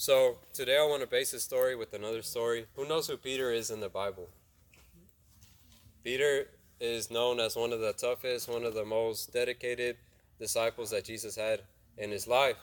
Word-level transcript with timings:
So 0.00 0.38
today 0.54 0.78
I 0.78 0.86
want 0.86 1.02
to 1.02 1.06
base 1.06 1.32
this 1.32 1.42
story 1.42 1.76
with 1.76 1.92
another 1.92 2.22
story. 2.22 2.64
Who 2.74 2.88
knows 2.88 3.06
who 3.06 3.18
Peter 3.18 3.52
is 3.52 3.70
in 3.70 3.80
the 3.80 3.90
Bible? 3.90 4.30
Peter 6.02 6.46
is 6.80 7.10
known 7.10 7.38
as 7.38 7.54
one 7.54 7.70
of 7.70 7.80
the 7.80 7.92
toughest, 7.92 8.48
one 8.48 8.64
of 8.64 8.72
the 8.72 8.86
most 8.86 9.30
dedicated 9.30 9.98
disciples 10.38 10.88
that 10.88 11.04
Jesus 11.04 11.36
had 11.36 11.60
in 11.98 12.10
his 12.10 12.26
life. 12.26 12.56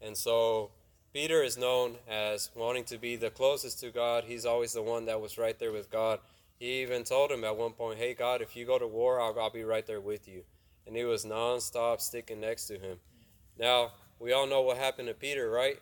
And 0.00 0.16
so 0.16 0.70
Peter 1.12 1.42
is 1.42 1.58
known 1.58 1.96
as 2.08 2.50
wanting 2.54 2.84
to 2.84 2.96
be 2.96 3.14
the 3.14 3.28
closest 3.28 3.78
to 3.80 3.90
God. 3.90 4.24
He's 4.24 4.46
always 4.46 4.72
the 4.72 4.80
one 4.80 5.04
that 5.04 5.20
was 5.20 5.36
right 5.36 5.58
there 5.58 5.72
with 5.72 5.90
God. 5.90 6.18
He 6.58 6.80
even 6.80 7.04
told 7.04 7.30
him 7.30 7.44
at 7.44 7.58
one 7.58 7.72
point, 7.72 7.98
Hey, 7.98 8.14
God, 8.14 8.40
if 8.40 8.56
you 8.56 8.64
go 8.64 8.78
to 8.78 8.86
war, 8.86 9.20
I'll, 9.20 9.38
I'll 9.38 9.50
be 9.50 9.64
right 9.64 9.86
there 9.86 10.00
with 10.00 10.26
you. 10.26 10.44
And 10.86 10.96
he 10.96 11.04
was 11.04 11.26
nonstop 11.26 12.00
sticking 12.00 12.40
next 12.40 12.68
to 12.68 12.78
him. 12.78 12.96
Now, 13.58 13.90
we 14.18 14.32
all 14.32 14.46
know 14.46 14.62
what 14.62 14.78
happened 14.78 15.08
to 15.08 15.14
Peter, 15.14 15.50
right? 15.50 15.78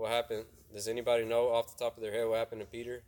What 0.00 0.12
happened? 0.12 0.46
Does 0.72 0.88
anybody 0.88 1.26
know 1.26 1.50
off 1.50 1.76
the 1.76 1.84
top 1.84 1.98
of 1.98 2.02
their 2.02 2.10
head 2.10 2.26
what 2.26 2.38
happened 2.38 2.62
to 2.62 2.66
Peter? 2.66 3.02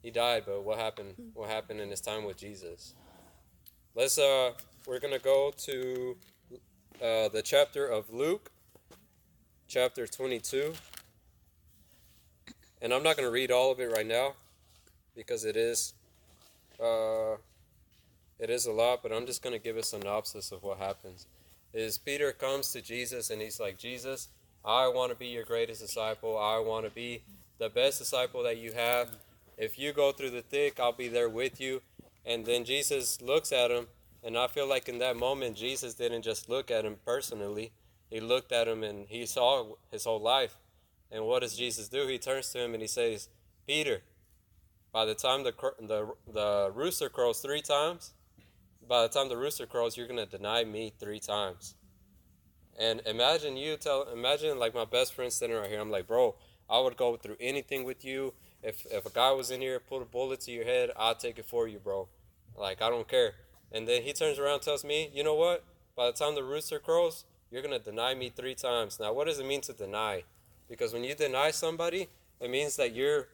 He 0.00 0.12
died, 0.12 0.44
but 0.46 0.62
what 0.62 0.78
happened? 0.78 1.14
What 1.34 1.50
happened 1.50 1.80
in 1.80 1.90
his 1.90 2.00
time 2.00 2.22
with 2.22 2.36
Jesus? 2.36 2.94
Let's 3.96 4.18
uh, 4.18 4.52
we're 4.86 5.00
gonna 5.00 5.18
go 5.18 5.52
to 5.64 6.16
uh, 7.02 7.28
the 7.30 7.42
chapter 7.44 7.84
of 7.88 8.14
Luke, 8.14 8.52
chapter 9.66 10.06
22, 10.06 10.74
and 12.80 12.94
I'm 12.94 13.02
not 13.02 13.16
gonna 13.16 13.28
read 13.28 13.50
all 13.50 13.72
of 13.72 13.80
it 13.80 13.90
right 13.90 14.06
now 14.06 14.34
because 15.16 15.44
it 15.44 15.56
is 15.56 15.94
uh, 16.80 17.34
it 18.38 18.48
is 18.48 18.66
a 18.66 18.72
lot, 18.72 19.02
but 19.02 19.12
I'm 19.12 19.26
just 19.26 19.42
gonna 19.42 19.58
give 19.58 19.76
a 19.76 19.82
synopsis 19.82 20.52
of 20.52 20.62
what 20.62 20.78
happens. 20.78 21.26
Is 21.74 21.98
Peter 21.98 22.30
comes 22.30 22.70
to 22.74 22.80
Jesus 22.80 23.30
and 23.30 23.42
he's 23.42 23.58
like, 23.58 23.76
Jesus, 23.76 24.28
I 24.64 24.88
want 24.88 25.10
to 25.10 25.18
be 25.18 25.26
your 25.26 25.44
greatest 25.44 25.80
disciple. 25.80 26.38
I 26.38 26.58
want 26.58 26.84
to 26.84 26.90
be 26.90 27.22
the 27.58 27.68
best 27.68 27.98
disciple 27.98 28.42
that 28.44 28.58
you 28.58 28.72
have. 28.72 29.10
If 29.58 29.78
you 29.78 29.92
go 29.92 30.12
through 30.12 30.30
the 30.30 30.42
thick, 30.42 30.78
I'll 30.78 30.92
be 30.92 31.08
there 31.08 31.28
with 31.28 31.60
you. 31.60 31.82
And 32.24 32.46
then 32.46 32.64
Jesus 32.64 33.20
looks 33.20 33.50
at 33.52 33.70
him, 33.70 33.88
and 34.22 34.38
I 34.38 34.46
feel 34.46 34.68
like 34.68 34.88
in 34.88 34.98
that 34.98 35.16
moment, 35.16 35.56
Jesus 35.56 35.94
didn't 35.94 36.22
just 36.22 36.48
look 36.48 36.70
at 36.70 36.84
him 36.84 36.96
personally. 37.04 37.72
He 38.08 38.20
looked 38.20 38.52
at 38.52 38.68
him 38.68 38.84
and 38.84 39.06
he 39.08 39.26
saw 39.26 39.74
his 39.90 40.04
whole 40.04 40.20
life. 40.20 40.56
And 41.10 41.24
what 41.24 41.40
does 41.40 41.56
Jesus 41.56 41.88
do? 41.88 42.06
He 42.06 42.18
turns 42.18 42.50
to 42.50 42.60
him 42.60 42.74
and 42.74 42.82
he 42.82 42.86
says, 42.86 43.28
Peter, 43.66 44.02
by 44.92 45.04
the 45.04 45.14
time 45.14 45.42
the, 45.42 45.52
the, 45.80 46.12
the 46.30 46.70
rooster 46.74 47.08
crows 47.08 47.40
three 47.40 47.62
times, 47.62 48.12
by 48.88 49.02
the 49.02 49.08
time 49.08 49.28
the 49.28 49.36
rooster 49.36 49.66
crows, 49.66 49.96
you're 49.96 50.06
going 50.06 50.24
to 50.24 50.26
deny 50.26 50.64
me 50.64 50.92
three 50.98 51.20
times. 51.20 51.74
And 52.78 53.02
imagine 53.06 53.56
you 53.56 53.76
tell, 53.76 54.08
imagine 54.12 54.58
like 54.58 54.74
my 54.74 54.84
best 54.84 55.14
friend 55.14 55.32
sitting 55.32 55.56
right 55.56 55.68
here. 55.68 55.80
I'm 55.80 55.90
like, 55.90 56.06
bro, 56.06 56.34
I 56.68 56.80
would 56.80 56.96
go 56.96 57.16
through 57.16 57.36
anything 57.40 57.84
with 57.84 58.04
you. 58.04 58.32
If 58.62 58.86
if 58.90 59.04
a 59.06 59.10
guy 59.10 59.32
was 59.32 59.50
in 59.50 59.60
here, 59.60 59.78
put 59.80 60.02
a 60.02 60.06
bullet 60.06 60.40
to 60.42 60.52
your 60.52 60.64
head, 60.64 60.90
I'll 60.96 61.14
take 61.14 61.38
it 61.38 61.44
for 61.44 61.68
you, 61.68 61.78
bro. 61.78 62.08
Like 62.56 62.80
I 62.80 62.88
don't 62.90 63.08
care. 63.08 63.32
And 63.70 63.88
then 63.88 64.02
he 64.02 64.12
turns 64.12 64.38
around, 64.38 64.60
tells 64.60 64.84
me, 64.84 65.10
you 65.12 65.24
know 65.24 65.34
what? 65.34 65.64
By 65.96 66.06
the 66.06 66.12
time 66.12 66.34
the 66.34 66.44
rooster 66.44 66.78
crows, 66.78 67.24
you're 67.50 67.62
gonna 67.62 67.78
deny 67.78 68.14
me 68.14 68.30
three 68.30 68.54
times. 68.54 68.98
Now, 68.98 69.12
what 69.12 69.26
does 69.26 69.38
it 69.38 69.46
mean 69.46 69.60
to 69.62 69.72
deny? 69.72 70.24
Because 70.68 70.92
when 70.92 71.04
you 71.04 71.14
deny 71.14 71.50
somebody, 71.50 72.08
it 72.40 72.50
means 72.50 72.76
that 72.76 72.94
you're 72.94 73.28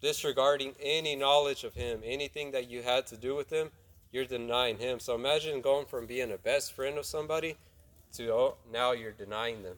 disregarding 0.00 0.74
any 0.80 1.16
knowledge 1.16 1.64
of 1.64 1.74
him, 1.74 2.00
anything 2.04 2.50
that 2.52 2.68
you 2.68 2.82
had 2.82 3.06
to 3.08 3.16
do 3.16 3.34
with 3.34 3.50
him, 3.50 3.70
you're 4.12 4.24
denying 4.24 4.78
him. 4.78 5.00
So 5.00 5.14
imagine 5.14 5.60
going 5.60 5.86
from 5.86 6.06
being 6.06 6.32
a 6.32 6.38
best 6.38 6.72
friend 6.72 6.96
of 6.98 7.06
somebody 7.06 7.56
to 8.14 8.32
oh, 8.32 8.54
now 8.72 8.92
you're 8.92 9.12
denying 9.12 9.62
them. 9.62 9.76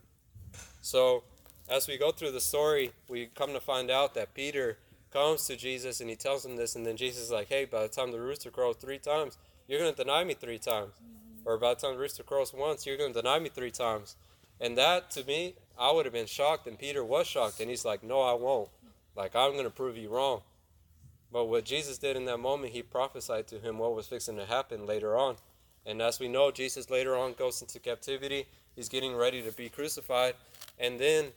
So 0.81 1.25
as 1.69 1.87
we 1.87 1.99
go 1.99 2.11
through 2.11 2.33
the 2.33 2.41
story, 2.41 2.93
we 3.09 3.27
come 3.35 3.53
to 3.53 3.61
find 3.61 3.91
out 3.91 4.15
that 4.15 4.35
Peter 4.35 4.79
comes 5.13 5.47
to 5.47 5.57
Jesus 5.57 6.01
and 6.01 6.09
he 6.09 6.17
tells 6.17 6.45
him 6.45 6.57
this, 6.57 6.77
and 6.77 6.87
then 6.87 6.97
Jesus 6.97 7.25
is 7.25 7.31
like, 7.31 7.49
hey, 7.49 7.65
by 7.65 7.83
the 7.83 7.89
time 7.89 8.13
the 8.13 8.21
rooster 8.21 8.51
crows 8.51 8.77
three 8.77 8.99
times, 8.99 9.39
you're 9.67 9.81
going 9.81 9.93
to 9.95 10.03
deny 10.03 10.25
me 10.25 10.35
three 10.35 10.59
times. 10.59 10.93
Or 11.45 11.59
by 11.59 11.75
the 11.75 11.81
time 11.81 11.95
the 11.95 12.01
rooster 12.01 12.23
crows 12.23 12.53
once, 12.53 12.87
you're 12.87 12.97
going 12.97 13.13
to 13.13 13.21
deny 13.21 13.39
me 13.39 13.49
three 13.49 13.71
times. 13.71 14.17
And 14.61 14.77
that, 14.77 15.11
to 15.13 15.25
me, 15.25 15.55
I 15.79 15.93
would 15.93 16.05
have 16.05 16.13
been 16.13 16.27
shocked, 16.27 16.67
and 16.67 16.79
Peter 16.79 17.05
was 17.05 17.27
shocked, 17.27 17.61
and 17.61 17.71
he's 17.71 17.85
like, 17.85 18.03
no, 18.03 18.21
I 18.21 18.35
won't. 18.35 18.69
Like, 19.15 19.37
I'm 19.37 19.53
going 19.53 19.65
to 19.65 19.71
prove 19.71 19.97
you 19.97 20.11
wrong. 20.11 20.43
But 21.33 21.47
what 21.47 21.65
Jesus 21.65 21.99
did 21.99 22.17
in 22.17 22.25
that 22.25 22.39
moment, 22.39 22.73
he 22.73 22.83
prophesied 22.83 23.47
to 23.49 23.59
him 23.59 23.79
what 23.79 23.95
was 23.95 24.07
fixing 24.07 24.37
to 24.37 24.47
happen 24.47 24.87
later 24.87 25.17
on. 25.17 25.37
And 25.89 26.03
as 26.03 26.21
we 26.21 26.29
know, 26.29 26.51
Jesus 26.51 26.91
later 26.91 27.17
on 27.17 27.33
goes 27.33 27.63
into 27.63 27.79
captivity. 27.79 28.47
He's 28.77 28.91
getting 28.91 29.17
ready 29.17 29.41
to 29.41 29.51
be 29.51 29.71
crucified. 29.71 30.35
And 30.79 31.01
then 31.01 31.29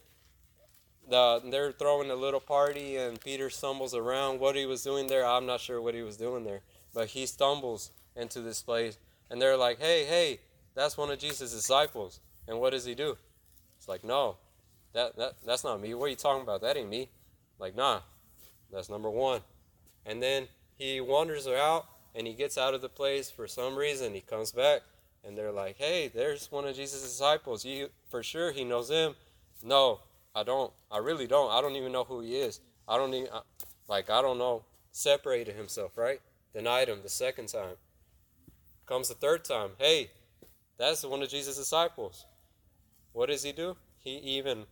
the, 1.09 1.41
they're 1.49 1.71
throwing 1.71 2.11
a 2.11 2.15
little 2.15 2.41
party, 2.41 2.97
and 2.97 3.19
Peter 3.19 3.49
stumbles 3.49 3.95
around. 3.95 4.41
What 4.41 4.57
he 4.57 4.65
was 4.65 4.83
doing 4.83 5.07
there, 5.07 5.25
I'm 5.25 5.45
not 5.45 5.61
sure 5.61 5.81
what 5.81 5.95
he 5.95 6.01
was 6.01 6.17
doing 6.17 6.43
there. 6.43 6.59
But 6.93 7.07
he 7.07 7.25
stumbles 7.25 7.91
into 8.13 8.41
this 8.41 8.61
place, 8.61 8.97
and 9.29 9.41
they're 9.41 9.55
like, 9.55 9.79
hey, 9.79 10.03
hey, 10.03 10.41
that's 10.75 10.97
one 10.97 11.09
of 11.09 11.17
Jesus' 11.17 11.53
disciples. 11.53 12.19
And 12.45 12.59
what 12.59 12.71
does 12.71 12.83
he 12.83 12.93
do? 12.93 13.17
It's 13.77 13.87
like, 13.87 14.03
no, 14.03 14.35
that, 14.91 15.15
that 15.15 15.35
that's 15.45 15.63
not 15.63 15.79
me. 15.79 15.93
What 15.93 16.07
are 16.07 16.09
you 16.09 16.15
talking 16.17 16.43
about? 16.43 16.59
That 16.59 16.75
ain't 16.75 16.89
me. 16.89 17.07
Like, 17.57 17.73
nah, 17.73 18.01
that's 18.69 18.89
number 18.89 19.09
one. 19.09 19.39
And 20.05 20.21
then 20.21 20.49
he 20.77 20.99
wanders 20.99 21.47
out 21.47 21.85
and 22.15 22.27
he 22.27 22.33
gets 22.33 22.57
out 22.57 22.73
of 22.73 22.81
the 22.81 22.89
place 22.89 23.29
for 23.29 23.47
some 23.47 23.75
reason. 23.75 24.13
He 24.13 24.21
comes 24.21 24.51
back 24.51 24.81
and 25.23 25.37
they're 25.37 25.51
like, 25.51 25.77
hey, 25.77 26.09
there's 26.13 26.51
one 26.51 26.65
of 26.65 26.75
Jesus' 26.75 27.01
disciples. 27.01 27.65
You 27.65 27.89
for 28.09 28.23
sure 28.23 28.51
he 28.51 28.63
knows 28.63 28.89
him. 28.89 29.15
No, 29.63 30.01
I 30.35 30.43
don't. 30.43 30.71
I 30.91 30.97
really 30.97 31.27
don't. 31.27 31.51
I 31.51 31.61
don't 31.61 31.75
even 31.75 31.91
know 31.91 32.03
who 32.03 32.21
he 32.21 32.35
is. 32.35 32.59
I 32.87 32.97
don't 32.97 33.13
even 33.13 33.29
like 33.87 34.09
I 34.09 34.21
don't 34.21 34.37
know. 34.37 34.63
Separated 34.91 35.55
himself, 35.55 35.97
right? 35.97 36.19
Denied 36.53 36.89
him 36.89 36.99
the 37.01 37.09
second 37.09 37.47
time. 37.47 37.75
Comes 38.85 39.07
the 39.07 39.13
third 39.13 39.45
time. 39.45 39.71
Hey, 39.77 40.11
that's 40.77 41.05
one 41.05 41.21
of 41.21 41.29
Jesus' 41.29 41.55
disciples. 41.55 42.25
What 43.13 43.29
does 43.29 43.43
he 43.43 43.51
do? 43.51 43.77
He 43.99 44.17
even 44.17 44.65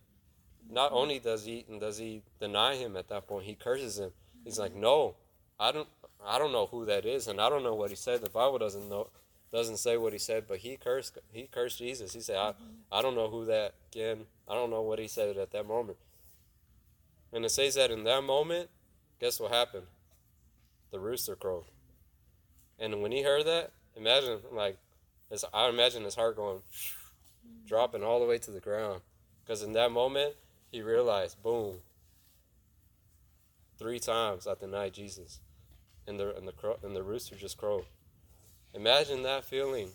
not 0.68 0.92
only 0.92 1.18
does 1.18 1.44
he 1.44 1.64
does 1.78 1.98
he 1.98 2.22
deny 2.40 2.74
him 2.74 2.96
at 2.96 3.08
that 3.08 3.26
point, 3.26 3.46
he 3.46 3.54
curses 3.54 3.98
him. 3.98 4.10
He's 4.44 4.58
like, 4.58 4.74
No, 4.74 5.14
I 5.60 5.70
don't 5.72 5.88
I 6.26 6.38
don't 6.38 6.52
know 6.52 6.66
who 6.66 6.86
that 6.86 7.04
is 7.04 7.28
and 7.28 7.40
I 7.40 7.48
don't 7.50 7.62
know 7.62 7.74
what 7.74 7.90
he 7.90 7.96
said. 7.96 8.22
The 8.22 8.30
Bible 8.30 8.58
doesn't 8.58 8.88
know 8.88 9.08
doesn't 9.52 9.76
say 9.76 9.96
what 9.96 10.12
he 10.12 10.18
said, 10.18 10.44
but 10.48 10.58
he 10.58 10.76
cursed 10.76 11.18
he 11.32 11.48
cursed 11.50 11.78
Jesus. 11.78 12.14
He 12.14 12.20
said, 12.20 12.36
I, 12.36 12.54
I 12.90 13.02
don't 13.02 13.14
know 13.14 13.28
who 13.28 13.44
that 13.44 13.74
again. 13.92 14.24
I 14.48 14.54
don't 14.54 14.70
know 14.70 14.82
what 14.82 14.98
he 14.98 15.06
said 15.06 15.36
at 15.36 15.50
that 15.52 15.66
moment. 15.66 15.98
And 17.32 17.44
it 17.44 17.50
says 17.50 17.74
that 17.74 17.90
in 17.90 18.04
that 18.04 18.22
moment, 18.22 18.70
guess 19.20 19.38
what 19.38 19.52
happened? 19.52 19.86
The 20.90 20.98
rooster 20.98 21.36
crowed. 21.36 21.64
And 22.78 23.02
when 23.02 23.12
he 23.12 23.22
heard 23.22 23.46
that, 23.46 23.70
imagine 23.96 24.38
like 24.50 24.78
his, 25.30 25.44
I 25.52 25.68
imagine 25.68 26.04
his 26.04 26.14
heart 26.14 26.36
going 26.36 26.60
dropping 27.66 28.02
all 28.02 28.18
the 28.18 28.26
way 28.26 28.38
to 28.38 28.50
the 28.50 28.60
ground. 28.60 29.02
Because 29.44 29.62
in 29.62 29.72
that 29.74 29.92
moment 29.92 30.34
he 30.70 30.80
realized, 30.80 31.42
boom, 31.42 31.76
three 33.78 33.98
times 33.98 34.46
I 34.46 34.54
denied 34.54 34.94
Jesus. 34.94 35.40
And 36.10 36.18
the 36.18 36.36
and 36.36 36.48
the 36.48 36.52
crow, 36.52 36.76
and 36.82 36.94
the 36.94 37.04
rooster 37.04 37.36
just 37.36 37.56
crowed. 37.56 37.84
Imagine 38.74 39.22
that 39.22 39.44
feeling 39.44 39.90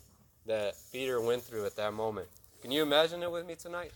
that 0.46 0.76
Peter 0.94 1.20
went 1.20 1.44
through 1.44 1.66
at 1.66 1.76
that 1.76 1.94
moment. 1.94 2.30
Can 2.62 2.72
you 2.72 2.82
imagine 2.82 3.22
it 3.22 3.30
with 3.30 3.46
me 3.46 3.56
tonight? 3.56 3.92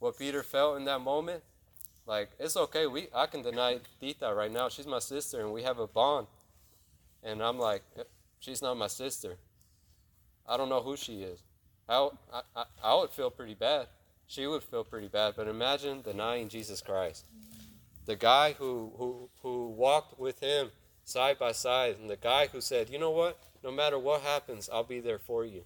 What 0.00 0.18
Peter 0.18 0.42
felt 0.42 0.78
in 0.78 0.84
that 0.86 1.00
moment? 1.00 1.44
Like, 2.06 2.30
it's 2.40 2.56
okay. 2.56 2.88
We 2.88 3.06
I 3.14 3.26
can 3.26 3.42
deny 3.42 3.78
Tita 4.00 4.34
right 4.34 4.50
now. 4.50 4.68
She's 4.68 4.88
my 4.88 4.98
sister 4.98 5.40
and 5.40 5.52
we 5.52 5.62
have 5.62 5.78
a 5.78 5.86
bond. 5.86 6.26
And 7.22 7.40
I'm 7.40 7.56
like, 7.56 7.82
she's 8.40 8.62
not 8.62 8.76
my 8.76 8.88
sister. 8.88 9.36
I 10.48 10.56
don't 10.56 10.70
know 10.70 10.82
who 10.82 10.96
she 10.96 11.22
is. 11.22 11.40
I, 11.88 12.08
I, 12.56 12.64
I 12.82 12.94
would 12.96 13.10
feel 13.10 13.30
pretty 13.30 13.54
bad. 13.54 13.86
She 14.26 14.44
would 14.44 14.64
feel 14.64 14.82
pretty 14.82 15.06
bad. 15.08 15.34
But 15.36 15.46
imagine 15.46 16.02
denying 16.02 16.48
Jesus 16.48 16.80
Christ. 16.80 17.26
The 18.06 18.16
guy 18.16 18.54
who, 18.54 18.92
who, 18.96 19.28
who 19.42 19.68
walked 19.68 20.18
with 20.18 20.40
him 20.40 20.70
side 21.04 21.38
by 21.38 21.52
side, 21.52 21.96
and 22.00 22.08
the 22.08 22.16
guy 22.16 22.46
who 22.46 22.60
said, 22.60 22.90
you 22.90 22.98
know 22.98 23.10
what? 23.10 23.38
No 23.62 23.70
matter 23.70 23.98
what 23.98 24.22
happens, 24.22 24.70
I'll 24.72 24.84
be 24.84 25.00
there 25.00 25.18
for 25.18 25.44
you. 25.44 25.62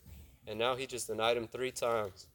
And 0.46 0.58
now 0.58 0.75
he 0.76 0.86
just 0.86 1.06
denied 1.06 1.36
him 1.36 1.46
three 1.46 1.70
times. 1.70 2.26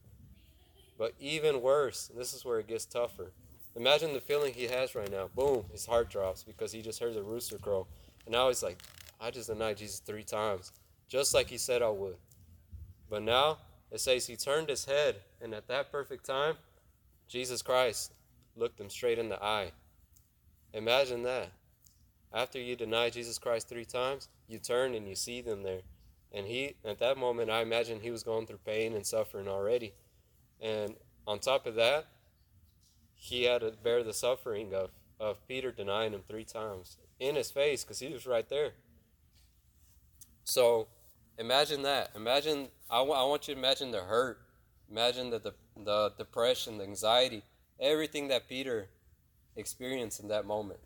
But 0.98 1.13
even 1.19 1.62
worse, 1.62 2.12
this 2.16 2.34
is 2.34 2.44
where 2.44 2.60
it 2.60 2.68
gets 2.68 2.86
tougher. 2.86 3.31
Imagine 3.75 4.13
the 4.13 4.19
feeling 4.19 4.54
he 4.54 4.66
has 4.66 4.96
right 4.96 5.12
now. 5.12 5.30
Boom, 5.36 5.66
his 5.72 5.86
heart 5.86 6.10
drops 6.10 6.44
because 6.44 6.72
he 6.72 6.81
just 6.81 7.00
heard 7.00 7.13
the 7.13 7.24
rooster 7.24 7.57
crow. 7.57 7.88
And 8.25 8.34
now 8.34 8.48
he's 8.48 8.63
like, 8.63 8.81
I 9.22 9.31
just 9.31 9.48
denied 9.48 9.78
Jesus 9.78 10.00
three 10.00 10.24
times, 10.24 10.72
just 11.07 11.34
like 11.34 11.48
he 11.48 11.57
said 11.57 11.81
I 11.81 11.90
would. 11.90 12.18
But 13.10 13.24
now 13.24 13.60
it 13.92 14.00
says 14.00 14.28
he 14.28 14.36
turned 14.36 14.69
his 14.69 14.86
head, 14.86 15.16
and 15.42 15.54
at 15.54 15.68
that 15.68 15.92
perfect 15.92 16.25
time, 16.25 16.56
Jesus 17.28 17.62
Christ 17.62 18.13
looked 18.56 18.80
him 18.80 18.90
straight 18.90 19.19
in 19.19 19.30
the 19.30 19.42
eye. 19.44 19.72
Imagine 20.74 21.24
that. 21.24 21.50
After 22.34 22.60
you 22.60 22.76
deny 22.76 23.10
Jesus 23.10 23.40
Christ 23.40 23.68
three 23.68 23.86
times, 23.86 24.30
you 24.48 24.60
turn 24.60 24.94
and 24.94 25.08
you 25.08 25.16
see 25.16 25.42
them 25.42 25.64
there. 25.64 25.81
And 26.31 26.46
he, 26.46 26.76
at 26.86 27.00
that 27.00 27.18
moment, 27.18 27.50
I 27.50 27.62
imagine 27.62 28.00
he 28.02 28.12
was 28.12 28.24
going 28.24 28.46
through 28.46 28.60
pain 28.66 28.94
and 28.94 29.06
suffering 29.06 29.48
already. 29.48 29.94
And 30.62 30.96
on 31.26 31.40
top 31.40 31.66
of 31.66 31.76
that, 31.76 32.06
he 33.16 33.44
had 33.44 33.62
to 33.62 33.74
bear 33.84 34.04
the 34.04 34.14
suffering 34.14 34.74
of, 34.74 34.92
of 35.20 35.46
Peter 35.48 35.72
denying 35.72 36.14
him 36.14 36.22
three 36.28 36.46
times 36.46 36.98
in 37.20 37.36
his 37.36 37.52
face 37.52 37.84
because 37.84 38.00
he 38.00 38.14
was 38.14 38.26
right 38.28 38.48
there. 38.48 38.72
So 40.44 40.88
imagine 41.38 41.82
that. 41.84 42.12
Imagine, 42.16 42.68
I, 42.90 43.00
w- 43.00 43.16
I 43.16 43.24
want 43.24 43.48
you 43.48 43.56
to 43.56 43.60
imagine 43.60 43.92
the 43.92 44.02
hurt, 44.02 44.40
imagine 44.90 45.32
the, 45.32 45.40
the, 45.40 45.54
the 45.84 46.14
depression, 46.18 46.78
the 46.78 46.84
anxiety, 46.84 47.44
everything 47.80 48.28
that 48.30 48.48
Peter 48.48 48.88
experienced 49.56 50.20
in 50.20 50.28
that 50.30 50.46
moment. 50.46 50.80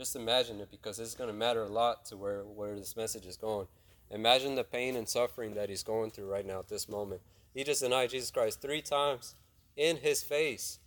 Just 0.00 0.16
imagine 0.16 0.62
it 0.62 0.70
because 0.70 0.98
it's 0.98 1.14
going 1.14 1.28
to 1.28 1.36
matter 1.36 1.62
a 1.62 1.68
lot 1.68 2.06
to 2.06 2.16
where, 2.16 2.40
where 2.40 2.74
this 2.74 2.96
message 2.96 3.26
is 3.26 3.36
going. 3.36 3.66
Imagine 4.10 4.54
the 4.54 4.64
pain 4.64 4.96
and 4.96 5.06
suffering 5.06 5.52
that 5.56 5.68
he's 5.68 5.82
going 5.82 6.10
through 6.10 6.24
right 6.24 6.46
now 6.46 6.58
at 6.58 6.68
this 6.68 6.88
moment. 6.88 7.20
He 7.52 7.64
just 7.64 7.82
denied 7.82 8.08
Jesus 8.08 8.30
Christ 8.30 8.62
three 8.62 8.80
times 8.80 9.34
in 9.76 9.98
his 9.98 10.22
face 10.22 10.78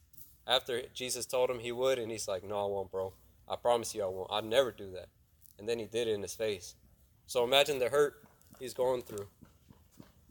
after 0.48 0.82
Jesus 0.96 1.28
told 1.28 1.52
him 1.52 1.60
he 1.60 1.72
would, 1.72 2.00
and 2.00 2.12
he's 2.12 2.28
like, 2.28 2.44
No, 2.44 2.66
I 2.66 2.68
won't, 2.68 2.90
bro. 2.90 3.14
I 3.48 3.56
promise 3.56 3.94
you 3.94 4.02
I 4.02 4.08
won't. 4.08 4.32
I'd 4.32 4.46
never 4.46 4.72
do 4.72 4.90
that. 4.94 5.10
And 5.60 5.70
then 5.70 5.78
he 5.78 5.86
did 5.86 6.08
it 6.08 6.14
in 6.16 6.24
his 6.24 6.34
face. 6.34 6.74
So 7.28 7.44
imagine 7.44 7.78
the 7.78 7.90
hurt 7.90 8.16
he's 8.60 8.74
going 8.74 9.04
through. 9.04 9.28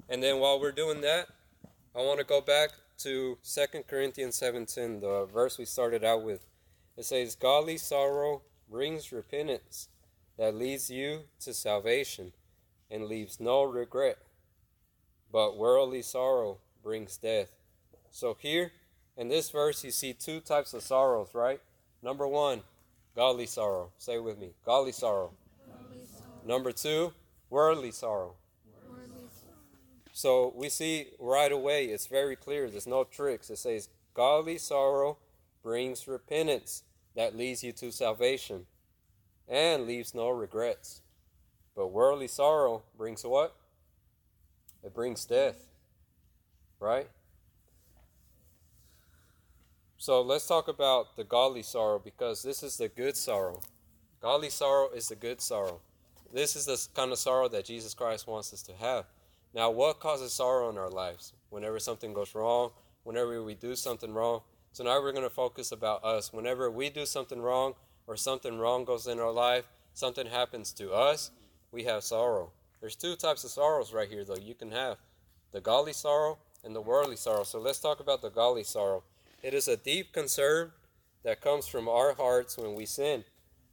And 0.09 0.21
then 0.21 0.41
while 0.41 0.59
we're 0.59 0.73
doing 0.73 1.03
that, 1.03 1.29
I 1.95 2.01
want 2.01 2.19
to 2.19 2.27
go 2.27 2.41
back 2.41 2.71
to 2.99 3.39
2 3.45 3.83
Corinthians 3.87 4.35
17, 4.35 4.99
the 4.99 5.29
verse 5.33 5.57
we 5.57 5.67
started 5.67 6.03
out 6.03 6.25
with. 6.25 6.45
It 6.97 7.05
says, 7.05 7.37
Godly 7.37 7.79
sorrow 7.79 8.43
brings 8.73 9.13
repentance 9.13 9.89
that 10.39 10.55
leads 10.55 10.91
you 10.91 11.21
to 11.39 11.53
salvation 11.53 12.33
and 12.91 13.05
leaves 13.05 13.39
no 13.39 13.63
regret. 13.63 14.17
But 15.31 15.59
worldly 15.59 16.01
sorrow 16.01 16.59
brings 16.83 17.19
death. 17.19 17.51
So 18.11 18.37
here 18.41 18.73
in 19.17 19.29
this 19.29 19.51
verse, 19.51 19.85
you 19.85 19.91
see 19.91 20.15
two 20.15 20.41
types 20.41 20.73
of 20.73 20.83
sorrows, 20.83 21.35
right? 21.35 21.61
Number 22.03 22.27
one, 22.27 22.63
godly 23.15 23.45
sorrow. 23.45 23.91
Say 23.99 24.19
with 24.19 24.39
me 24.39 24.55
godly 24.65 24.93
sorrow. 24.93 25.33
Godly 25.67 26.07
sorrow. 26.07 26.41
Number 26.47 26.73
two, 26.73 27.13
worldly 27.51 27.93
sorrow. 27.93 28.37
worldly 28.89 29.29
sorrow. 29.35 29.57
So 30.15 30.53
we 30.57 30.71
see 30.71 31.09
right 31.19 31.53
away, 31.53 31.87
it's 31.87 32.07
very 32.07 32.37
clear. 32.37 32.71
There's 32.71 32.87
no 32.87 33.05
tricks. 33.05 33.51
It 33.51 33.59
says, 33.59 33.91
Godly 34.15 34.57
sorrow 34.57 35.19
brings 35.63 36.09
repentance 36.09 36.85
that 37.15 37.37
leads 37.37 37.63
you 37.63 37.73
to 37.73 37.93
salvation 37.93 38.67
and 39.49 39.87
leaves 39.87 40.15
no 40.15 40.31
regrets. 40.31 41.03
But 41.75 41.89
worldly 41.89 42.29
sorrow 42.29 42.83
brings 42.97 43.25
what? 43.25 43.55
It 44.85 44.95
brings 44.95 45.25
death. 45.25 45.69
Right? 46.81 47.09
So 49.99 50.21
let's 50.21 50.47
talk 50.47 50.69
about 50.69 51.17
the 51.17 51.25
godly 51.25 51.63
sorrow 51.63 51.99
because 51.99 52.43
this 52.43 52.63
is 52.63 52.77
the 52.77 52.89
good 52.89 53.17
sorrow. 53.17 53.61
Godly 54.21 54.51
sorrow 54.51 54.91
is 54.91 55.09
the 55.09 55.15
good 55.15 55.41
sorrow. 55.41 55.81
This 56.33 56.57
is 56.57 56.67
the 56.67 56.89
kind 56.95 57.13
of 57.13 57.19
sorrow 57.19 57.49
that 57.49 57.67
Jesus 57.67 57.95
Christ 57.95 58.27
wants 58.27 58.53
us 58.53 58.63
to 58.63 58.73
have. 58.75 59.05
Now, 59.55 59.71
what 59.71 60.01
causes 60.01 60.33
sorrow 60.33 60.71
in 60.71 60.79
our 60.79 60.91
lives? 60.91 61.35
Whenever 61.51 61.79
something 61.79 62.15
goes 62.15 62.35
wrong, 62.35 62.71
whenever 63.05 63.43
we 63.43 63.55
do 63.55 63.77
something 63.77 64.13
wrong. 64.13 64.41
So 64.73 64.85
now 64.85 65.03
we're 65.03 65.13
going 65.13 65.23
to 65.23 65.31
focus 65.31 65.71
about 65.71 66.03
us. 66.03 66.33
Whenever 66.33 66.71
we 66.71 66.89
do 66.89 67.05
something 67.05 67.43
wrong 67.43 67.75
or 68.07 68.17
something 68.17 68.59
wrong 68.59 68.87
goes 68.87 69.07
in 69.07 69.21
our 69.21 69.31
life, 69.31 69.69
something 69.93 70.27
happens 70.27 70.73
to 70.73 70.93
us, 70.93 71.31
we 71.71 71.85
have 71.85 72.03
sorrow. 72.03 72.53
There's 72.81 72.97
two 72.97 73.15
types 73.15 73.45
of 73.45 73.51
sorrows 73.51 73.93
right 73.93 74.09
here, 74.09 74.25
though. 74.25 74.37
You 74.37 74.55
can 74.55 74.73
have 74.73 74.97
the 75.53 75.61
godly 75.61 75.93
sorrow 75.93 76.39
and 76.65 76.75
the 76.75 76.81
worldly 76.81 77.17
sorrow. 77.17 77.45
So 77.45 77.61
let's 77.61 77.81
talk 77.81 78.01
about 78.01 78.23
the 78.23 78.31
godly 78.31 78.65
sorrow. 78.65 79.03
It 79.43 79.53
is 79.53 79.69
a 79.69 79.77
deep 79.77 80.13
concern 80.15 80.73
that 81.23 81.43
comes 81.43 81.67
from 81.67 81.87
our 81.87 82.15
hearts 82.15 82.57
when 82.57 82.75
we 82.75 82.87
sin 82.87 83.25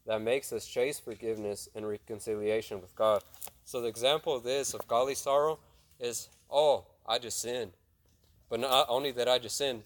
that 0.05 0.21
makes 0.21 0.51
us 0.51 0.67
chase 0.67 0.99
forgiveness 0.99 1.69
and 1.75 1.87
reconciliation 1.87 2.81
with 2.81 2.93
God. 2.95 3.23
So 3.63 3.79
the 3.79 3.87
example 3.87 4.35
of 4.35 4.43
this, 4.43 4.73
of 4.73 4.87
godly 4.87 5.15
sorrow, 5.15 5.59
is, 5.99 6.27
oh, 6.51 6.87
I 7.07 7.19
just 7.19 7.39
sinned. 7.39 7.71
But 8.49 8.59
not 8.59 8.87
only 8.89 9.11
that 9.11 9.29
I 9.29 9.37
just 9.39 9.55
sinned, 9.55 9.83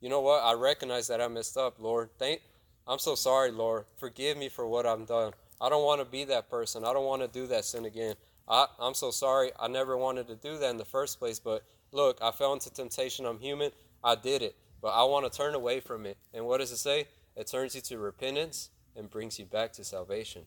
you 0.00 0.08
know 0.08 0.20
what? 0.20 0.42
I 0.44 0.54
recognize 0.54 1.08
that 1.08 1.20
I 1.20 1.28
messed 1.28 1.56
up, 1.56 1.76
Lord. 1.78 2.10
Thank 2.18 2.42
I'm 2.88 2.98
so 2.98 3.14
sorry, 3.14 3.50
Lord. 3.50 3.84
Forgive 3.96 4.36
me 4.36 4.48
for 4.48 4.66
what 4.66 4.86
I've 4.86 5.06
done. 5.06 5.32
I 5.60 5.68
don't 5.68 5.84
want 5.84 6.00
to 6.00 6.04
be 6.04 6.24
that 6.24 6.48
person. 6.48 6.84
I 6.84 6.92
don't 6.92 7.06
want 7.06 7.22
to 7.22 7.28
do 7.28 7.46
that 7.48 7.64
sin 7.64 7.84
again. 7.84 8.14
I, 8.48 8.66
I'm 8.78 8.94
so 8.94 9.10
sorry. 9.10 9.50
I 9.58 9.66
never 9.66 9.96
wanted 9.96 10.28
to 10.28 10.36
do 10.36 10.56
that 10.58 10.70
in 10.70 10.76
the 10.76 10.84
first 10.84 11.18
place. 11.18 11.40
But 11.40 11.64
look, 11.90 12.18
I 12.22 12.30
fell 12.30 12.52
into 12.52 12.70
temptation. 12.72 13.26
I'm 13.26 13.40
human. 13.40 13.72
I 14.04 14.14
did 14.14 14.42
it. 14.42 14.54
But 14.80 14.88
I 14.88 15.02
want 15.04 15.30
to 15.30 15.36
turn 15.36 15.54
away 15.54 15.80
from 15.80 16.06
it. 16.06 16.16
And 16.32 16.46
what 16.46 16.58
does 16.58 16.70
it 16.70 16.76
say? 16.76 17.06
It 17.34 17.48
turns 17.48 17.74
you 17.74 17.80
to 17.82 17.98
repentance 17.98 18.70
and 18.94 19.10
brings 19.10 19.38
you 19.38 19.46
back 19.46 19.72
to 19.74 19.84
salvation. 19.84 20.42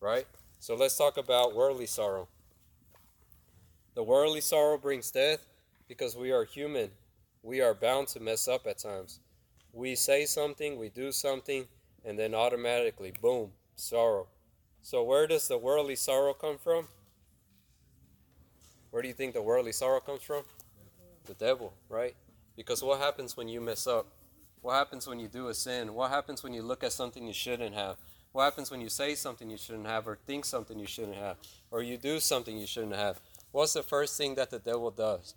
Right? 0.00 0.26
So 0.58 0.74
let's 0.74 0.96
talk 0.96 1.16
about 1.18 1.54
worldly 1.54 1.86
sorrow. 1.86 2.28
The 3.94 4.02
worldly 4.02 4.40
sorrow 4.40 4.76
brings 4.76 5.10
death 5.10 5.46
because 5.86 6.16
we 6.16 6.32
are 6.32 6.44
human. 6.44 6.90
We 7.46 7.60
are 7.60 7.74
bound 7.74 8.08
to 8.08 8.18
mess 8.18 8.48
up 8.48 8.66
at 8.66 8.78
times. 8.78 9.20
We 9.72 9.94
say 9.94 10.26
something, 10.26 10.80
we 10.80 10.88
do 10.88 11.12
something, 11.12 11.66
and 12.04 12.18
then 12.18 12.34
automatically, 12.34 13.12
boom, 13.22 13.52
sorrow. 13.76 14.26
So, 14.82 15.04
where 15.04 15.28
does 15.28 15.46
the 15.46 15.56
worldly 15.56 15.94
sorrow 15.94 16.34
come 16.34 16.58
from? 16.58 16.88
Where 18.90 19.00
do 19.00 19.06
you 19.06 19.14
think 19.14 19.32
the 19.32 19.42
worldly 19.42 19.70
sorrow 19.70 20.00
comes 20.00 20.22
from? 20.22 20.42
The 21.26 21.34
devil, 21.34 21.72
right? 21.88 22.16
Because 22.56 22.82
what 22.82 22.98
happens 22.98 23.36
when 23.36 23.46
you 23.46 23.60
mess 23.60 23.86
up? 23.86 24.08
What 24.60 24.74
happens 24.74 25.06
when 25.06 25.20
you 25.20 25.28
do 25.28 25.46
a 25.46 25.54
sin? 25.54 25.94
What 25.94 26.10
happens 26.10 26.42
when 26.42 26.52
you 26.52 26.62
look 26.62 26.82
at 26.82 26.90
something 26.90 27.24
you 27.24 27.32
shouldn't 27.32 27.76
have? 27.76 27.96
What 28.32 28.42
happens 28.42 28.72
when 28.72 28.80
you 28.80 28.88
say 28.88 29.14
something 29.14 29.48
you 29.48 29.56
shouldn't 29.56 29.86
have, 29.86 30.08
or 30.08 30.18
think 30.26 30.46
something 30.46 30.80
you 30.80 30.88
shouldn't 30.88 31.16
have, 31.16 31.36
or 31.70 31.80
you 31.80 31.96
do 31.96 32.18
something 32.18 32.58
you 32.58 32.66
shouldn't 32.66 32.96
have? 32.96 33.20
What's 33.52 33.74
the 33.74 33.84
first 33.84 34.18
thing 34.18 34.34
that 34.34 34.50
the 34.50 34.58
devil 34.58 34.90
does? 34.90 35.36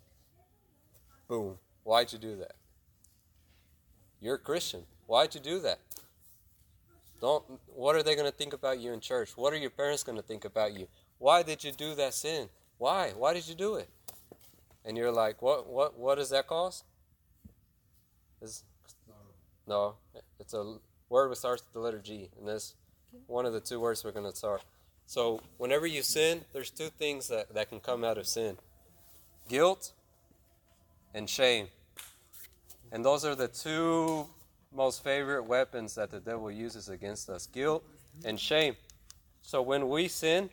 Boom. 1.28 1.58
Why'd 1.90 2.12
you 2.12 2.20
do 2.20 2.36
that? 2.36 2.52
You're 4.20 4.36
a 4.36 4.38
Christian. 4.38 4.84
Why'd 5.08 5.34
you 5.34 5.40
do 5.40 5.58
that? 5.58 5.80
Don't 7.20 7.42
what 7.66 7.96
are 7.96 8.02
they 8.04 8.14
going 8.14 8.30
to 8.30 8.36
think 8.36 8.52
about 8.52 8.78
you 8.78 8.92
in 8.92 9.00
church? 9.00 9.36
What 9.36 9.52
are 9.52 9.56
your 9.56 9.70
parents 9.70 10.04
going 10.04 10.16
to 10.16 10.22
think 10.22 10.44
about 10.44 10.72
you? 10.72 10.86
Why 11.18 11.42
did 11.42 11.64
you 11.64 11.72
do 11.72 11.96
that 11.96 12.14
sin? 12.14 12.48
Why? 12.78 13.10
Why 13.16 13.34
did 13.34 13.48
you 13.48 13.56
do 13.56 13.74
it? 13.74 13.88
And 14.84 14.96
you're 14.96 15.10
like, 15.10 15.42
what 15.42 15.66
what 15.66 15.98
what 15.98 16.14
does 16.14 16.30
that 16.30 16.46
cause? 16.46 16.84
Is 18.40 18.62
no, 19.66 19.96
it's 20.38 20.54
a 20.54 20.76
word 21.08 21.32
that 21.32 21.36
starts 21.38 21.64
with 21.64 21.72
the 21.72 21.80
letter 21.80 21.98
G, 21.98 22.30
and 22.38 22.46
this 22.46 22.76
one 23.26 23.46
of 23.46 23.52
the 23.52 23.58
two 23.60 23.80
words 23.80 24.04
we're 24.04 24.12
going 24.12 24.30
to 24.30 24.36
start. 24.36 24.62
So 25.06 25.40
whenever 25.58 25.88
you 25.88 26.02
sin, 26.02 26.44
there's 26.52 26.70
two 26.70 26.90
things 26.90 27.26
that, 27.26 27.52
that 27.52 27.68
can 27.68 27.80
come 27.80 28.04
out 28.04 28.16
of 28.16 28.28
sin. 28.28 28.58
Guilt 29.48 29.90
and 31.12 31.28
shame. 31.28 31.66
And 32.92 33.04
those 33.04 33.24
are 33.24 33.34
the 33.34 33.48
two 33.48 34.26
most 34.74 35.02
favorite 35.02 35.44
weapons 35.44 35.94
that 35.94 36.10
the 36.10 36.20
devil 36.20 36.50
uses 36.50 36.88
against 36.88 37.28
us 37.28 37.46
guilt 37.46 37.84
and 38.24 38.38
shame. 38.38 38.76
So 39.42 39.62
when 39.62 39.88
we 39.88 40.08
sin, 40.08 40.50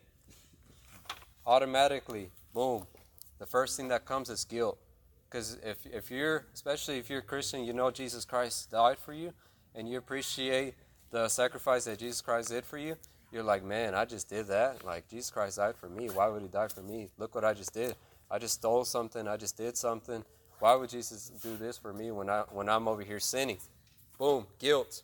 automatically, 1.45 2.31
boom, 2.53 2.85
the 3.39 3.45
first 3.45 3.77
thing 3.77 3.87
that 3.89 4.05
comes 4.05 4.29
is 4.29 4.43
guilt. 4.43 4.77
Because 5.29 5.57
if, 5.63 5.85
if 5.85 6.09
you're, 6.09 6.45
especially 6.53 6.97
if 6.97 7.09
you're 7.09 7.19
a 7.19 7.23
Christian, 7.23 7.65
you 7.65 7.73
know 7.73 7.91
Jesus 7.91 8.25
Christ 8.25 8.71
died 8.71 8.97
for 8.97 9.13
you, 9.13 9.33
and 9.75 9.89
you 9.89 9.97
appreciate 9.97 10.75
the 11.11 11.27
sacrifice 11.27 11.85
that 11.85 11.99
Jesus 11.99 12.21
Christ 12.21 12.49
did 12.49 12.65
for 12.65 12.77
you, 12.77 12.95
you're 13.31 13.43
like, 13.43 13.63
man, 13.63 13.93
I 13.93 14.05
just 14.05 14.29
did 14.29 14.47
that. 14.47 14.85
Like, 14.85 15.09
Jesus 15.09 15.29
Christ 15.29 15.57
died 15.57 15.75
for 15.75 15.89
me. 15.89 16.09
Why 16.09 16.27
would 16.29 16.41
he 16.41 16.47
die 16.47 16.69
for 16.69 16.81
me? 16.81 17.09
Look 17.17 17.35
what 17.35 17.43
I 17.43 17.53
just 17.53 17.73
did. 17.73 17.95
I 18.31 18.39
just 18.39 18.55
stole 18.55 18.85
something. 18.85 19.27
I 19.27 19.35
just 19.37 19.57
did 19.57 19.75
something. 19.75 20.23
Why 20.59 20.75
would 20.75 20.89
Jesus 20.89 21.29
do 21.41 21.55
this 21.55 21.77
for 21.77 21.93
me 21.93 22.11
when 22.11 22.29
I 22.29 22.43
when 22.51 22.67
I'm 22.67 22.87
over 22.87 23.03
here 23.03 23.19
sinning? 23.19 23.59
Boom, 24.17 24.47
guilt. 24.59 25.03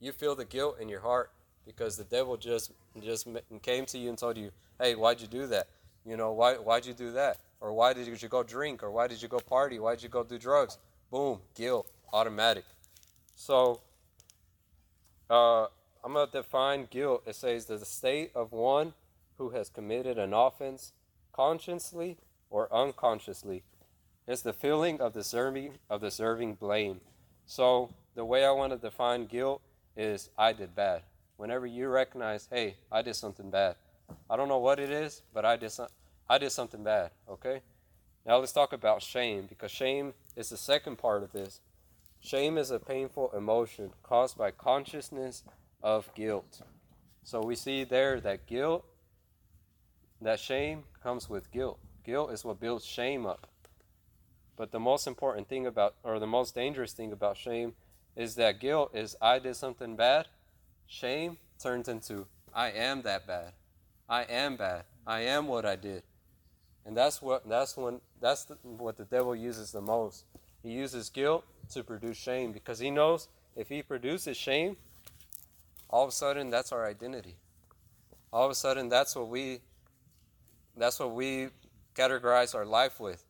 You 0.00 0.12
feel 0.12 0.34
the 0.34 0.44
guilt 0.44 0.78
in 0.80 0.88
your 0.88 1.00
heart 1.00 1.30
because 1.64 1.96
the 1.96 2.04
devil 2.04 2.36
just 2.36 2.72
just 3.00 3.28
came 3.62 3.86
to 3.86 3.98
you 3.98 4.08
and 4.08 4.18
told 4.18 4.36
you, 4.36 4.50
"Hey, 4.80 4.94
why'd 4.94 5.20
you 5.20 5.28
do 5.28 5.46
that? 5.46 5.68
You 6.04 6.16
know, 6.16 6.32
why 6.32 6.54
why'd 6.54 6.86
you 6.86 6.94
do 6.94 7.12
that? 7.12 7.38
Or 7.60 7.72
why 7.72 7.92
did 7.92 8.06
you 8.06 8.28
go 8.28 8.42
drink? 8.42 8.82
Or 8.82 8.90
why 8.90 9.06
did 9.06 9.22
you 9.22 9.28
go 9.28 9.38
party? 9.38 9.78
Why 9.78 9.94
did 9.94 10.02
you 10.02 10.08
go 10.08 10.24
do 10.24 10.38
drugs?" 10.38 10.78
Boom, 11.10 11.40
guilt, 11.54 11.88
automatic. 12.12 12.64
So, 13.34 13.80
uh, 15.30 15.66
I'm 16.02 16.12
gonna 16.12 16.30
define 16.30 16.86
guilt. 16.90 17.22
It 17.26 17.36
says 17.36 17.66
the 17.66 17.84
state 17.84 18.32
of 18.34 18.52
one 18.52 18.94
who 19.38 19.50
has 19.50 19.68
committed 19.68 20.18
an 20.18 20.34
offense 20.34 20.92
consciously 21.32 22.18
or 22.50 22.72
unconsciously 22.72 23.62
it's 24.28 24.42
the 24.42 24.52
feeling 24.52 25.00
of 25.00 25.14
deserving 25.14 25.72
of 25.88 26.02
deserving 26.02 26.54
blame. 26.54 27.00
So 27.46 27.88
the 28.14 28.26
way 28.26 28.44
I 28.44 28.50
want 28.50 28.72
to 28.72 28.78
define 28.78 29.24
guilt 29.24 29.62
is 29.96 30.28
I 30.36 30.52
did 30.52 30.74
bad. 30.76 31.02
Whenever 31.38 31.66
you 31.66 31.88
recognize, 31.88 32.46
hey, 32.50 32.76
I 32.92 33.00
did 33.00 33.16
something 33.16 33.50
bad. 33.50 33.76
I 34.28 34.36
don't 34.36 34.48
know 34.48 34.58
what 34.58 34.78
it 34.78 34.90
is, 34.90 35.22
but 35.32 35.46
I 35.46 35.56
did 35.56 35.70
some, 35.70 35.88
I 36.28 36.36
did 36.36 36.50
something 36.50 36.84
bad. 36.84 37.10
Okay. 37.28 37.62
Now 38.26 38.36
let's 38.36 38.52
talk 38.52 38.74
about 38.74 39.02
shame 39.02 39.46
because 39.48 39.70
shame 39.70 40.12
is 40.36 40.50
the 40.50 40.58
second 40.58 40.98
part 40.98 41.22
of 41.22 41.32
this. 41.32 41.60
Shame 42.20 42.58
is 42.58 42.70
a 42.70 42.78
painful 42.78 43.30
emotion 43.34 43.92
caused 44.02 44.36
by 44.36 44.50
consciousness 44.50 45.42
of 45.82 46.12
guilt. 46.14 46.60
So 47.24 47.40
we 47.40 47.56
see 47.56 47.84
there 47.84 48.20
that 48.20 48.46
guilt, 48.46 48.84
that 50.20 50.38
shame 50.38 50.84
comes 51.02 51.30
with 51.30 51.50
guilt. 51.50 51.78
Guilt 52.04 52.30
is 52.32 52.44
what 52.44 52.60
builds 52.60 52.84
shame 52.84 53.24
up. 53.24 53.46
But 54.58 54.72
the 54.72 54.80
most 54.80 55.06
important 55.06 55.48
thing 55.48 55.66
about, 55.66 55.94
or 56.02 56.18
the 56.18 56.26
most 56.26 56.52
dangerous 56.54 56.92
thing 56.92 57.12
about 57.12 57.36
shame 57.36 57.74
is 58.16 58.34
that 58.34 58.58
guilt 58.58 58.90
is 58.92 59.16
I 59.22 59.38
did 59.38 59.54
something 59.54 59.94
bad. 59.94 60.26
Shame 60.88 61.38
turns 61.62 61.88
into 61.88 62.26
I 62.52 62.72
am 62.72 63.02
that 63.02 63.24
bad. 63.24 63.52
I 64.08 64.24
am 64.24 64.56
bad. 64.56 64.82
I 65.06 65.20
am 65.20 65.46
what 65.46 65.64
I 65.64 65.76
did. 65.76 66.02
And 66.84 66.96
that's 66.96 67.22
what 67.22 67.48
that's 67.48 67.76
when 67.76 68.00
that's 68.20 68.46
the, 68.46 68.54
what 68.62 68.96
the 68.96 69.04
devil 69.04 69.36
uses 69.36 69.70
the 69.70 69.80
most. 69.80 70.24
He 70.62 70.70
uses 70.70 71.08
guilt 71.08 71.44
to 71.72 71.84
produce 71.84 72.16
shame 72.16 72.50
because 72.50 72.80
he 72.80 72.90
knows 72.90 73.28
if 73.54 73.68
he 73.68 73.82
produces 73.82 74.36
shame, 74.36 74.76
all 75.88 76.02
of 76.02 76.08
a 76.08 76.12
sudden 76.12 76.50
that's 76.50 76.72
our 76.72 76.84
identity. 76.84 77.36
All 78.32 78.44
of 78.44 78.50
a 78.50 78.56
sudden 78.56 78.88
that's 78.88 79.14
what 79.14 79.28
we 79.28 79.60
that's 80.76 80.98
what 80.98 81.12
we 81.12 81.50
categorize 81.94 82.56
our 82.56 82.66
life 82.66 82.98
with. 82.98 83.24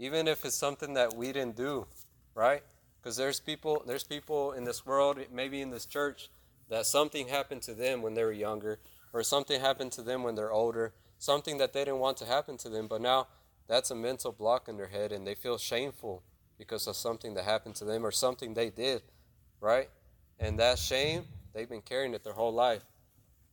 Even 0.00 0.26
if 0.26 0.44
it's 0.46 0.56
something 0.56 0.94
that 0.94 1.14
we 1.14 1.26
didn't 1.26 1.56
do, 1.56 1.86
right? 2.34 2.62
Because 3.00 3.16
there's 3.18 3.38
people 3.38 3.84
there's 3.86 4.02
people 4.02 4.52
in 4.52 4.64
this 4.64 4.84
world, 4.86 5.18
maybe 5.30 5.60
in 5.60 5.70
this 5.70 5.84
church, 5.84 6.30
that 6.70 6.86
something 6.86 7.28
happened 7.28 7.60
to 7.62 7.74
them 7.74 8.00
when 8.00 8.14
they 8.14 8.24
were 8.24 8.32
younger, 8.32 8.80
or 9.12 9.22
something 9.22 9.60
happened 9.60 9.92
to 9.92 10.02
them 10.02 10.22
when 10.22 10.34
they're 10.34 10.52
older, 10.52 10.94
something 11.18 11.58
that 11.58 11.74
they 11.74 11.84
didn't 11.84 12.00
want 12.00 12.16
to 12.16 12.24
happen 12.24 12.56
to 12.56 12.70
them, 12.70 12.88
but 12.88 13.02
now 13.02 13.26
that's 13.68 13.90
a 13.90 13.94
mental 13.94 14.32
block 14.32 14.68
in 14.68 14.78
their 14.78 14.88
head 14.88 15.12
and 15.12 15.26
they 15.26 15.34
feel 15.34 15.58
shameful 15.58 16.22
because 16.58 16.86
of 16.86 16.96
something 16.96 17.34
that 17.34 17.44
happened 17.44 17.74
to 17.76 17.84
them 17.84 18.04
or 18.04 18.10
something 18.10 18.54
they 18.54 18.70
did, 18.70 19.02
right? 19.60 19.90
And 20.38 20.58
that 20.58 20.78
shame, 20.78 21.24
they've 21.52 21.68
been 21.68 21.82
carrying 21.82 22.14
it 22.14 22.24
their 22.24 22.32
whole 22.32 22.54
life, 22.54 22.82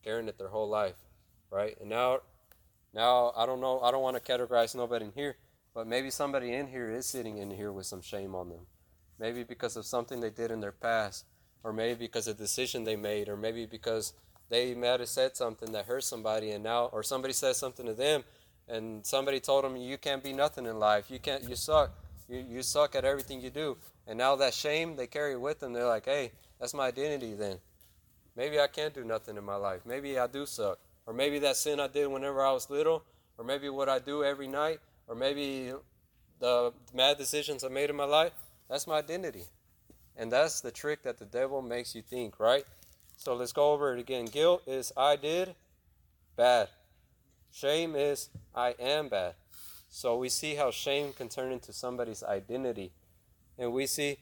carrying 0.03 0.27
it 0.27 0.37
their 0.37 0.47
whole 0.47 0.69
life, 0.69 0.95
right? 1.51 1.77
And 1.81 1.89
now, 1.89 2.21
now 2.93 3.33
I 3.35 3.45
don't 3.45 3.59
know, 3.59 3.81
I 3.81 3.91
don't 3.91 4.01
want 4.01 4.23
to 4.23 4.31
categorize 4.31 4.73
nobody 4.75 5.05
in 5.05 5.11
here, 5.11 5.35
but 5.77 5.85
maybe 5.85 6.09
somebody 6.09 6.53
in 6.53 6.65
here 6.65 6.89
is 6.89 7.05
sitting 7.05 7.37
in 7.37 7.51
here 7.51 7.71
with 7.71 7.85
some 7.85 8.01
shame 8.01 8.33
on 8.33 8.49
them, 8.49 8.65
maybe 9.19 9.43
because 9.43 9.77
of 9.77 9.85
something 9.85 10.19
they 10.19 10.31
did 10.31 10.49
in 10.49 10.59
their 10.59 10.71
past, 10.71 11.25
or 11.63 11.71
maybe 11.71 11.93
because 11.93 12.27
of 12.27 12.35
a 12.35 12.39
decision 12.39 12.83
they 12.83 12.95
made, 12.95 13.29
or 13.29 13.37
maybe 13.37 13.67
because 13.67 14.13
they 14.49 14.73
might 14.73 14.99
have 14.99 15.07
said 15.07 15.37
something 15.37 15.71
that 15.73 15.85
hurt 15.85 16.03
somebody, 16.03 16.49
and 16.49 16.63
now, 16.63 16.85
or 16.85 17.03
somebody 17.03 17.31
says 17.31 17.57
something 17.57 17.85
to 17.85 17.93
them, 17.93 18.23
and 18.67 19.05
somebody 19.05 19.39
told 19.39 19.63
them 19.63 19.77
you 19.77 19.99
can't 19.99 20.23
be 20.23 20.33
nothing 20.33 20.65
in 20.65 20.79
life, 20.79 21.11
you 21.11 21.19
can't, 21.19 21.47
you 21.47 21.55
suck 21.55 21.91
you, 22.27 22.43
you 22.49 22.63
suck 22.63 22.95
at 22.95 23.05
everything 23.05 23.39
you 23.39 23.51
do. 23.51 23.77
And 24.07 24.17
now 24.17 24.35
that 24.37 24.55
shame 24.55 24.95
they 24.95 25.05
carry 25.05 25.37
with 25.37 25.59
them, 25.59 25.73
they're 25.73 25.85
like, 25.85 26.05
hey, 26.05 26.31
that's 26.59 26.73
my 26.73 26.87
identity 26.87 27.35
then. 27.35 27.59
Maybe 28.35 28.59
I 28.59 28.65
can't 28.65 28.95
do 28.95 29.03
nothing 29.03 29.37
in 29.37 29.43
my 29.43 29.57
life. 29.57 29.81
Maybe 29.85 30.17
I 30.17 30.25
do 30.25 30.47
suck. 30.47 30.79
Or 31.05 31.13
maybe 31.13 31.37
that 31.37 31.55
sin 31.55 31.79
I 31.79 31.87
did 31.87 32.07
whenever 32.07 32.43
I 32.43 32.51
was 32.51 32.67
little, 32.67 33.03
or 33.37 33.45
maybe 33.45 33.69
what 33.69 33.89
I 33.89 33.99
do 33.99 34.23
every 34.23 34.47
night, 34.47 34.79
or 35.07 35.15
maybe 35.15 35.73
the 36.39 36.73
mad 36.93 37.17
decisions 37.17 37.63
I 37.63 37.69
made 37.69 37.89
in 37.89 37.95
my 37.95 38.05
life, 38.05 38.33
that's 38.69 38.87
my 38.87 38.97
identity. 38.97 39.43
And 40.15 40.31
that's 40.31 40.61
the 40.61 40.71
trick 40.71 41.03
that 41.03 41.19
the 41.19 41.25
devil 41.25 41.61
makes 41.61 41.95
you 41.95 42.01
think, 42.01 42.39
right? 42.39 42.65
So 43.17 43.35
let's 43.35 43.53
go 43.53 43.71
over 43.71 43.93
it 43.93 43.99
again. 43.99 44.25
Guilt 44.25 44.63
is 44.67 44.91
I 44.97 45.15
did 45.15 45.55
bad. 46.35 46.69
Shame 47.51 47.95
is 47.95 48.29
I 48.53 48.75
am 48.79 49.09
bad. 49.09 49.35
So 49.89 50.17
we 50.17 50.29
see 50.29 50.55
how 50.55 50.71
shame 50.71 51.13
can 51.13 51.29
turn 51.29 51.51
into 51.51 51.73
somebody's 51.73 52.23
identity. 52.23 52.91
And 53.57 53.73
we 53.73 53.87
see, 53.87 54.17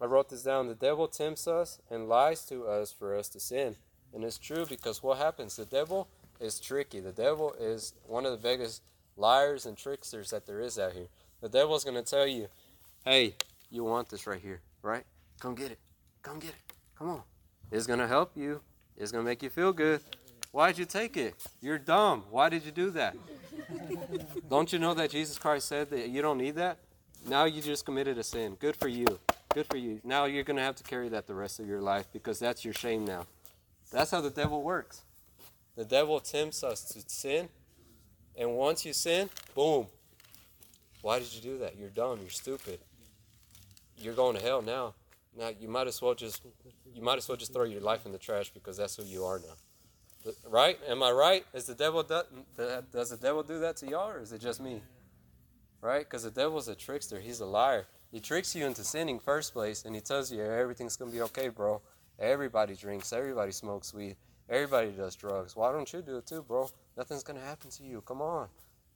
I 0.00 0.06
wrote 0.06 0.28
this 0.28 0.42
down, 0.42 0.68
the 0.68 0.74
devil 0.74 1.08
tempts 1.08 1.46
us 1.46 1.80
and 1.90 2.08
lies 2.08 2.44
to 2.46 2.66
us 2.66 2.92
for 2.92 3.16
us 3.16 3.28
to 3.30 3.40
sin. 3.40 3.76
And 4.12 4.24
it's 4.24 4.38
true 4.38 4.66
because 4.66 5.02
what 5.02 5.18
happens? 5.18 5.56
The 5.56 5.64
devil 5.64 6.08
is 6.40 6.60
tricky. 6.60 7.00
The 7.00 7.12
devil 7.12 7.54
is 7.58 7.94
one 8.06 8.26
of 8.26 8.32
the 8.32 8.48
biggest 8.48 8.82
liars 9.16 9.66
and 9.66 9.76
tricksters 9.76 10.30
that 10.30 10.46
there 10.46 10.60
is 10.60 10.78
out 10.78 10.92
here. 10.92 11.08
The 11.40 11.48
devil's 11.48 11.84
going 11.84 11.96
to 11.96 12.02
tell 12.02 12.26
you, 12.26 12.48
hey, 13.04 13.34
you 13.70 13.84
want 13.84 14.08
this 14.08 14.26
right 14.26 14.40
here, 14.40 14.60
right? 14.82 15.04
Come 15.40 15.54
get 15.54 15.70
it. 15.70 15.78
Come 16.22 16.38
get 16.38 16.50
it. 16.50 16.74
Come 16.98 17.10
on. 17.10 17.22
It's 17.70 17.86
going 17.86 17.98
to 17.98 18.06
help 18.06 18.32
you. 18.36 18.60
It's 18.96 19.12
going 19.12 19.24
to 19.24 19.28
make 19.28 19.42
you 19.42 19.50
feel 19.50 19.72
good. 19.72 20.00
Why'd 20.52 20.78
you 20.78 20.86
take 20.86 21.16
it? 21.16 21.34
You're 21.60 21.78
dumb. 21.78 22.24
Why 22.30 22.48
did 22.48 22.64
you 22.64 22.70
do 22.70 22.90
that? 22.90 23.16
don't 24.50 24.72
you 24.72 24.78
know 24.78 24.94
that 24.94 25.10
Jesus 25.10 25.38
Christ 25.38 25.68
said 25.68 25.90
that 25.90 26.08
you 26.08 26.22
don't 26.22 26.38
need 26.38 26.54
that? 26.54 26.78
Now 27.28 27.44
you 27.44 27.60
just 27.60 27.84
committed 27.84 28.18
a 28.18 28.22
sin. 28.22 28.56
Good 28.58 28.76
for 28.76 28.88
you. 28.88 29.06
Good 29.52 29.66
for 29.66 29.76
you. 29.76 30.00
Now 30.04 30.24
you're 30.26 30.44
going 30.44 30.56
to 30.56 30.62
have 30.62 30.76
to 30.76 30.84
carry 30.84 31.08
that 31.10 31.26
the 31.26 31.34
rest 31.34 31.60
of 31.60 31.66
your 31.66 31.80
life 31.80 32.06
because 32.12 32.38
that's 32.38 32.64
your 32.64 32.74
shame 32.74 33.04
now. 33.04 33.26
That's 33.90 34.10
how 34.10 34.20
the 34.20 34.30
devil 34.30 34.62
works. 34.62 35.02
The 35.76 35.84
devil 35.84 36.20
tempts 36.20 36.64
us 36.64 36.84
to 36.92 37.02
sin, 37.06 37.48
and 38.36 38.54
once 38.54 38.84
you 38.84 38.92
sin, 38.92 39.30
boom. 39.54 39.86
Why 41.02 41.18
did 41.18 41.32
you 41.34 41.40
do 41.40 41.58
that? 41.58 41.76
You're 41.76 41.90
dumb. 41.90 42.18
You're 42.20 42.30
stupid. 42.30 42.80
You're 43.98 44.14
going 44.14 44.36
to 44.36 44.42
hell 44.42 44.62
now. 44.62 44.94
Now 45.38 45.50
you 45.60 45.68
might 45.68 45.86
as 45.86 46.00
well 46.00 46.14
just 46.14 46.42
you 46.94 47.02
might 47.02 47.18
as 47.18 47.28
well 47.28 47.36
just 47.36 47.52
throw 47.52 47.64
your 47.64 47.80
life 47.80 48.06
in 48.06 48.12
the 48.12 48.18
trash 48.18 48.50
because 48.50 48.76
that's 48.76 48.96
who 48.96 49.04
you 49.04 49.24
are 49.24 49.38
now. 49.38 50.32
Right? 50.48 50.78
Am 50.88 51.02
I 51.02 51.10
right? 51.10 51.44
Is 51.54 51.66
the 51.66 51.74
devil 51.74 52.02
do, 52.02 52.22
does 52.92 53.10
the 53.10 53.16
devil 53.16 53.42
do 53.42 53.60
that 53.60 53.76
to 53.78 53.86
y'all, 53.88 54.10
or 54.10 54.20
is 54.20 54.32
it 54.32 54.40
just 54.40 54.60
me? 54.60 54.80
Right? 55.80 56.00
Because 56.00 56.24
the 56.24 56.30
devil's 56.30 56.68
a 56.68 56.74
trickster. 56.74 57.20
He's 57.20 57.40
a 57.40 57.46
liar. 57.46 57.86
He 58.10 58.18
tricks 58.18 58.56
you 58.56 58.66
into 58.66 58.82
sinning 58.82 59.20
first 59.20 59.52
place, 59.52 59.84
and 59.84 59.94
he 59.94 60.00
tells 60.00 60.32
you 60.32 60.42
everything's 60.42 60.96
gonna 60.96 61.12
be 61.12 61.20
okay, 61.22 61.48
bro. 61.48 61.80
Everybody 62.18 62.74
drinks. 62.74 63.12
Everybody 63.12 63.52
smokes 63.52 63.92
weed. 63.92 64.16
Everybody 64.48 64.90
does 64.90 65.14
drugs. 65.14 65.54
Why 65.54 65.70
don't 65.70 65.92
you 65.92 66.02
do 66.02 66.16
it 66.16 66.26
too, 66.26 66.42
bro? 66.42 66.68
Nothing's 66.96 67.22
gonna 67.22 67.40
happen 67.40 67.70
to 67.70 67.82
you. 67.82 68.00
Come 68.00 68.22
on, 68.22 68.48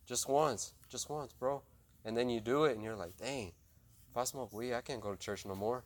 just 0.07 0.28
once, 0.28 0.73
just 0.88 1.11
once, 1.11 1.33
bro. 1.33 1.62
And 2.04 2.16
then 2.16 2.30
you 2.30 2.40
do 2.40 2.64
it, 2.64 2.75
and 2.75 2.83
you're 2.83 2.97
like, 2.97 3.16
dang. 3.19 3.52
If 4.11 4.16
I 4.16 4.25
smoke 4.25 4.52
weed, 4.52 4.75
I 4.75 4.80
can't 4.80 5.00
go 5.00 5.12
to 5.12 5.19
church 5.19 5.47
no 5.47 5.54
more. 5.54 5.85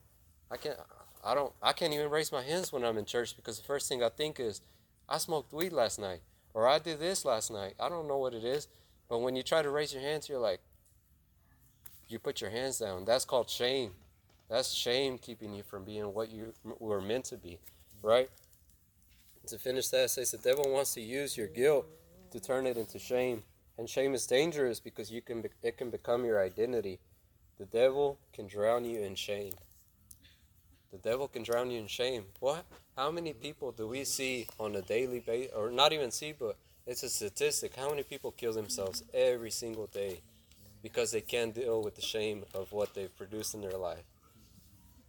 I 0.50 0.56
can't. 0.56 0.76
I 1.25 1.35
don't. 1.35 1.52
I 1.62 1.73
can't 1.73 1.92
even 1.92 2.11
raise 2.11 2.33
my 2.33 2.42
hands 2.42 2.73
when 2.73 2.85
I'm 2.85 2.97
in 2.99 3.04
church 3.04 3.37
because 3.37 3.59
the 3.59 3.64
first 3.64 3.88
thing 3.88 4.02
I 4.02 4.09
think 4.09 4.38
is, 4.38 4.61
I 5.09 5.18
smoked 5.18 5.52
weed 5.52 5.73
last 5.73 5.99
night, 5.99 6.21
or 6.54 6.68
I 6.68 6.78
did 6.78 7.00
this 7.00 7.25
last 7.25 7.50
night. 7.50 7.75
I 7.80 7.88
don't 7.88 8.09
know 8.09 8.18
what 8.18 8.33
it 8.35 8.44
is, 8.44 8.68
but 9.09 9.18
when 9.18 9.37
you 9.37 9.42
try 9.42 9.62
to 9.62 9.71
raise 9.71 9.92
your 9.92 10.02
hands, 10.02 10.28
you're 10.28 10.38
like, 10.38 10.61
you 12.09 12.18
put 12.18 12.40
your 12.40 12.50
hands 12.50 12.78
down. 12.78 13.04
That's 13.04 13.25
called 13.25 13.50
shame. 13.50 13.92
That's 14.49 14.73
shame 14.73 15.18
keeping 15.18 15.52
you 15.54 15.62
from 15.62 15.85
being 15.85 16.14
what 16.14 16.30
you 16.30 16.52
were 16.78 17.00
meant 17.00 17.25
to 17.26 17.37
be, 17.37 17.59
right? 18.02 18.30
To 19.49 19.59
finish 19.59 19.88
that, 19.88 20.04
it 20.04 20.11
says 20.11 20.30
the 20.30 20.38
devil 20.38 20.71
wants 20.71 20.94
to 20.94 21.00
use 21.00 21.37
your 21.37 21.49
guilt 21.49 21.87
to 22.35 22.41
turn 22.41 22.67
it 22.67 22.76
into 22.76 22.99
shame, 22.99 23.45
and 23.79 23.88
shame 23.88 24.12
is 24.12 24.26
dangerous 24.26 24.81
because 24.81 25.09
you 25.09 25.23
can 25.23 25.45
it 25.62 25.79
can 25.79 25.91
become 25.91 26.25
your 26.25 26.43
identity. 26.43 26.99
The 27.59 27.64
devil 27.64 28.19
can 28.33 28.49
drown 28.49 28.85
you 28.85 28.99
in 28.99 29.14
shame. 29.14 29.53
The 30.91 30.99
devil 30.99 31.29
can 31.29 31.45
drown 31.45 31.71
you 31.71 31.79
in 31.79 31.87
shame. 31.87 32.25
What? 32.41 32.64
How 32.97 33.12
many 33.12 33.33
people 33.33 33.71
do 33.71 33.87
we 33.87 34.05
see 34.05 34.49
on 34.59 34.75
a 34.75 34.83
daily 34.83 35.21
basis, 35.21 35.53
or 35.55 35.71
not 35.71 35.93
even 35.93 36.11
see, 36.11 36.35
but 36.37 36.57
it's 36.88 37.05
a 37.05 37.09
statistic. 37.09 37.76
How 37.76 37.88
many 37.88 38.03
people 38.03 38.33
kill 38.33 38.53
themselves 38.53 39.05
every 39.14 39.53
single 39.53 39.87
day 39.87 40.21
because 40.83 41.12
they 41.12 41.21
can't 41.21 41.55
deal 41.55 41.83
with 41.83 41.95
the 41.95 42.03
shame 42.03 42.45
of 42.53 42.73
what 42.73 42.95
they've 42.95 43.17
produced 43.17 43.55
in 43.55 43.61
their 43.61 43.79
life? 43.79 44.05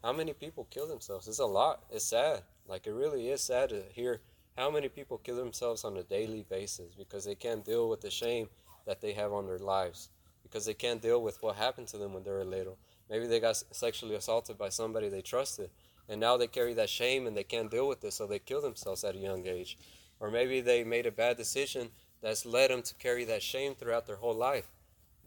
How 0.04 0.14
many 0.14 0.34
people 0.34 0.68
kill 0.70 0.88
themselves? 0.88 1.28
It's 1.28 1.40
a 1.40 1.46
lot. 1.46 1.86
It's 1.92 2.06
sad. 2.06 2.44
Like, 2.68 2.86
it 2.86 2.94
really 2.94 3.30
is 3.30 3.42
sad 3.42 3.70
to 3.70 3.82
hear 3.94 4.22
how 4.58 4.72
many 4.72 4.90
people 4.90 5.18
kill 5.18 5.36
themselves 5.36 5.84
on 5.84 5.98
a 5.98 6.04
daily 6.04 6.46
basis 6.50 6.94
because 6.98 7.26
they 7.26 7.36
can't 7.36 7.66
deal 7.66 7.90
with 7.90 8.02
the 8.02 8.10
shame 8.10 8.48
that 8.86 9.02
they 9.02 9.14
have 9.14 9.34
on 9.34 9.46
their 9.46 9.60
lives, 9.60 10.10
because 10.44 10.66
they 10.66 10.74
can't 10.74 11.02
deal 11.02 11.22
with 11.22 11.42
what 11.42 11.56
happened 11.56 11.88
to 11.90 11.98
them 11.98 12.14
when 12.14 12.24
they 12.24 12.32
were 12.32 12.46
little. 12.46 12.78
Maybe 13.10 13.28
they 13.28 13.40
got 13.40 13.62
sexually 13.72 14.16
assaulted 14.16 14.58
by 14.58 14.70
somebody 14.70 15.10
they 15.10 15.22
trusted 15.22 15.70
and 16.08 16.20
now 16.20 16.38
they 16.38 16.48
carry 16.48 16.74
that 16.76 16.90
shame 16.90 17.28
and 17.28 17.36
they 17.36 17.44
can't 17.44 17.72
deal 17.72 17.88
with 17.88 18.04
it, 18.04 18.14
so 18.14 18.28
they 18.28 18.40
kill 18.40 18.62
themselves 18.62 19.04
at 19.04 19.16
a 19.16 19.20
young 19.20 19.48
age. 19.48 19.78
Or 20.20 20.30
maybe 20.30 20.62
they 20.62 20.84
made 20.84 21.06
a 21.06 21.12
bad 21.12 21.38
decision 21.38 21.90
that's 22.22 22.46
led 22.46 22.72
them 22.72 22.82
to 22.84 22.94
carry 22.96 23.26
that 23.26 23.44
shame 23.44 23.76
throughout 23.76 24.08
their 24.08 24.16
whole 24.18 24.36
life, 24.36 24.68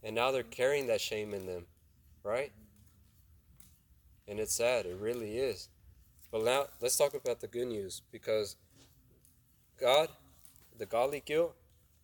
and 0.02 0.14
now 0.14 0.30
they're 0.30 0.42
carrying 0.42 0.86
that 0.86 1.00
shame 1.00 1.34
in 1.34 1.46
them, 1.46 1.66
right? 2.22 2.52
And 4.26 4.38
it's 4.38 4.54
sad, 4.54 4.86
it 4.86 4.96
really 4.98 5.38
is. 5.38 5.68
But 6.30 6.44
now 6.44 6.66
let's 6.80 6.96
talk 6.96 7.14
about 7.14 7.40
the 7.40 7.46
good 7.46 7.68
news 7.68 8.02
because 8.12 8.56
God, 9.80 10.08
the 10.78 10.86
godly 10.86 11.22
guilt, 11.24 11.54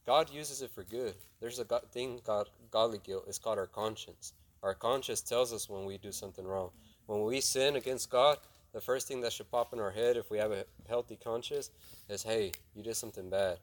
God 0.07 0.31
uses 0.31 0.63
it 0.63 0.71
for 0.71 0.85
good. 0.85 1.15
There's 1.41 1.59
a 1.59 1.65
thing 1.93 2.21
called 2.25 2.51
godly 2.71 3.01
guilt. 3.03 3.25
It's 3.27 3.39
called 3.39 3.59
our 3.59 3.67
conscience. 3.67 4.33
Our 4.63 4.75
conscience 4.75 5.21
tells 5.21 5.53
us 5.53 5.69
when 5.69 5.85
we 5.85 5.99
do 5.99 6.13
something 6.13 6.47
wrong. 6.47 6.71
When 7.07 7.23
we 7.23 7.41
sin 7.41 7.77
against 7.77 8.11
God, 8.11 8.39
the 8.73 8.81
first 8.81 9.09
thing 9.09 9.21
that 9.23 9.33
should 9.33 9.51
pop 9.51 9.73
in 9.73 9.81
our 9.81 9.91
head 9.91 10.17
if 10.17 10.31
we 10.31 10.39
have 10.39 10.53
a 10.53 10.65
healthy 10.89 11.17
conscience 11.17 11.71
is, 12.09 12.23
hey, 12.23 12.53
you 12.75 12.83
did 12.83 12.97
something 12.97 13.29
bad. 13.29 13.59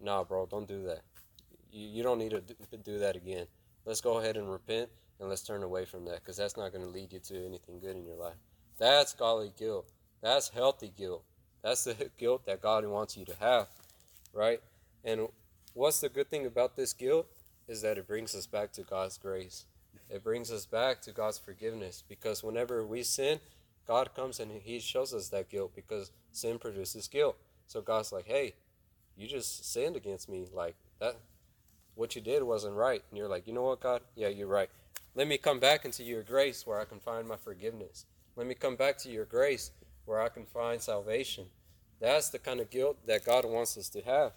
Nah, 0.00 0.24
bro, 0.24 0.46
don't 0.46 0.68
do 0.68 0.82
that. 0.84 1.00
You, 1.72 1.86
you 1.88 2.02
don't 2.02 2.18
need 2.18 2.30
to 2.30 2.76
do 2.76 2.98
that 2.98 3.16
again. 3.16 3.46
Let's 3.84 4.00
go 4.00 4.18
ahead 4.18 4.36
and 4.36 4.50
repent 4.50 4.88
and 5.18 5.28
let's 5.28 5.42
turn 5.42 5.62
away 5.62 5.84
from 5.84 6.04
that 6.06 6.16
because 6.16 6.36
that's 6.36 6.56
not 6.56 6.72
going 6.72 6.84
to 6.84 6.90
lead 6.90 7.12
you 7.12 7.20
to 7.20 7.46
anything 7.46 7.80
good 7.80 7.96
in 7.96 8.04
your 8.04 8.16
life. 8.16 8.36
That's 8.78 9.14
godly 9.14 9.52
guilt. 9.58 9.90
That's 10.22 10.48
healthy 10.48 10.92
guilt. 10.96 11.24
That's 11.62 11.84
the 11.84 12.10
guilt 12.18 12.46
that 12.46 12.62
God 12.62 12.84
wants 12.86 13.16
you 13.16 13.24
to 13.26 13.34
have, 13.40 13.68
right? 14.32 14.60
And 15.04 15.28
what's 15.74 16.00
the 16.00 16.08
good 16.08 16.28
thing 16.28 16.46
about 16.46 16.76
this 16.76 16.92
guilt 16.92 17.26
is 17.68 17.82
that 17.82 17.98
it 17.98 18.06
brings 18.06 18.34
us 18.34 18.46
back 18.46 18.72
to 18.72 18.82
God's 18.82 19.18
grace. 19.18 19.64
It 20.08 20.24
brings 20.24 20.50
us 20.50 20.66
back 20.66 21.00
to 21.02 21.12
God's 21.12 21.38
forgiveness 21.38 22.02
because 22.08 22.42
whenever 22.42 22.84
we 22.84 23.02
sin, 23.02 23.38
God 23.86 24.14
comes 24.14 24.40
and 24.40 24.50
He 24.62 24.80
shows 24.80 25.14
us 25.14 25.28
that 25.28 25.48
guilt 25.48 25.72
because 25.74 26.10
sin 26.32 26.58
produces 26.58 27.06
guilt. 27.08 27.36
So 27.66 27.80
God's 27.80 28.12
like, 28.12 28.26
hey, 28.26 28.54
you 29.16 29.28
just 29.28 29.72
sinned 29.72 29.96
against 29.96 30.28
me. 30.28 30.46
Like 30.52 30.74
that, 30.98 31.16
what 31.94 32.16
you 32.16 32.22
did 32.22 32.42
wasn't 32.42 32.74
right. 32.74 33.02
And 33.10 33.18
you're 33.18 33.28
like, 33.28 33.46
you 33.46 33.52
know 33.52 33.62
what, 33.62 33.80
God? 33.80 34.02
Yeah, 34.16 34.28
you're 34.28 34.48
right. 34.48 34.70
Let 35.14 35.28
me 35.28 35.38
come 35.38 35.60
back 35.60 35.84
into 35.84 36.02
your 36.02 36.22
grace 36.22 36.66
where 36.66 36.80
I 36.80 36.84
can 36.84 36.98
find 37.00 37.28
my 37.28 37.36
forgiveness. 37.36 38.06
Let 38.36 38.46
me 38.46 38.54
come 38.54 38.76
back 38.76 38.96
to 38.98 39.10
your 39.10 39.24
grace 39.24 39.70
where 40.10 40.20
I 40.20 40.28
can 40.28 40.44
find 40.44 40.82
salvation. 40.82 41.46
That's 42.00 42.30
the 42.30 42.40
kind 42.40 42.58
of 42.58 42.68
guilt 42.68 42.98
that 43.06 43.24
God 43.24 43.44
wants 43.44 43.78
us 43.78 43.88
to 43.90 44.02
have. 44.02 44.32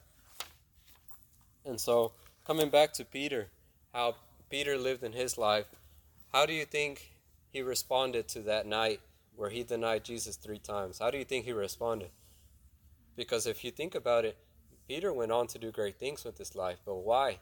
And 1.66 1.82
so, 1.82 2.12
coming 2.46 2.70
back 2.70 2.94
to 2.94 3.04
Peter, 3.04 3.48
how 3.92 4.18
Peter 4.52 4.78
lived 4.78 5.04
in 5.04 5.14
his 5.14 5.36
life, 5.36 5.66
how 6.32 6.46
do 6.46 6.54
you 6.54 6.66
think 6.66 7.16
he 7.52 7.64
responded 7.64 8.28
to 8.30 8.42
that 8.42 8.68
night 8.68 9.00
where 9.36 9.50
he 9.50 9.64
denied 9.64 10.04
Jesus 10.04 10.36
three 10.36 10.60
times? 10.60 11.00
How 11.00 11.10
do 11.10 11.18
you 11.18 11.26
think 11.26 11.46
he 11.46 11.54
responded? 11.54 12.12
Because 13.16 13.48
if 13.48 13.64
you 13.64 13.72
think 13.72 13.96
about 13.96 14.26
it, 14.26 14.38
Peter 14.88 15.12
went 15.12 15.32
on 15.32 15.48
to 15.48 15.58
do 15.58 15.72
great 15.72 15.98
things 15.98 16.24
with 16.24 16.38
his 16.38 16.56
life, 16.56 16.78
but 16.86 16.98
why? 16.98 17.40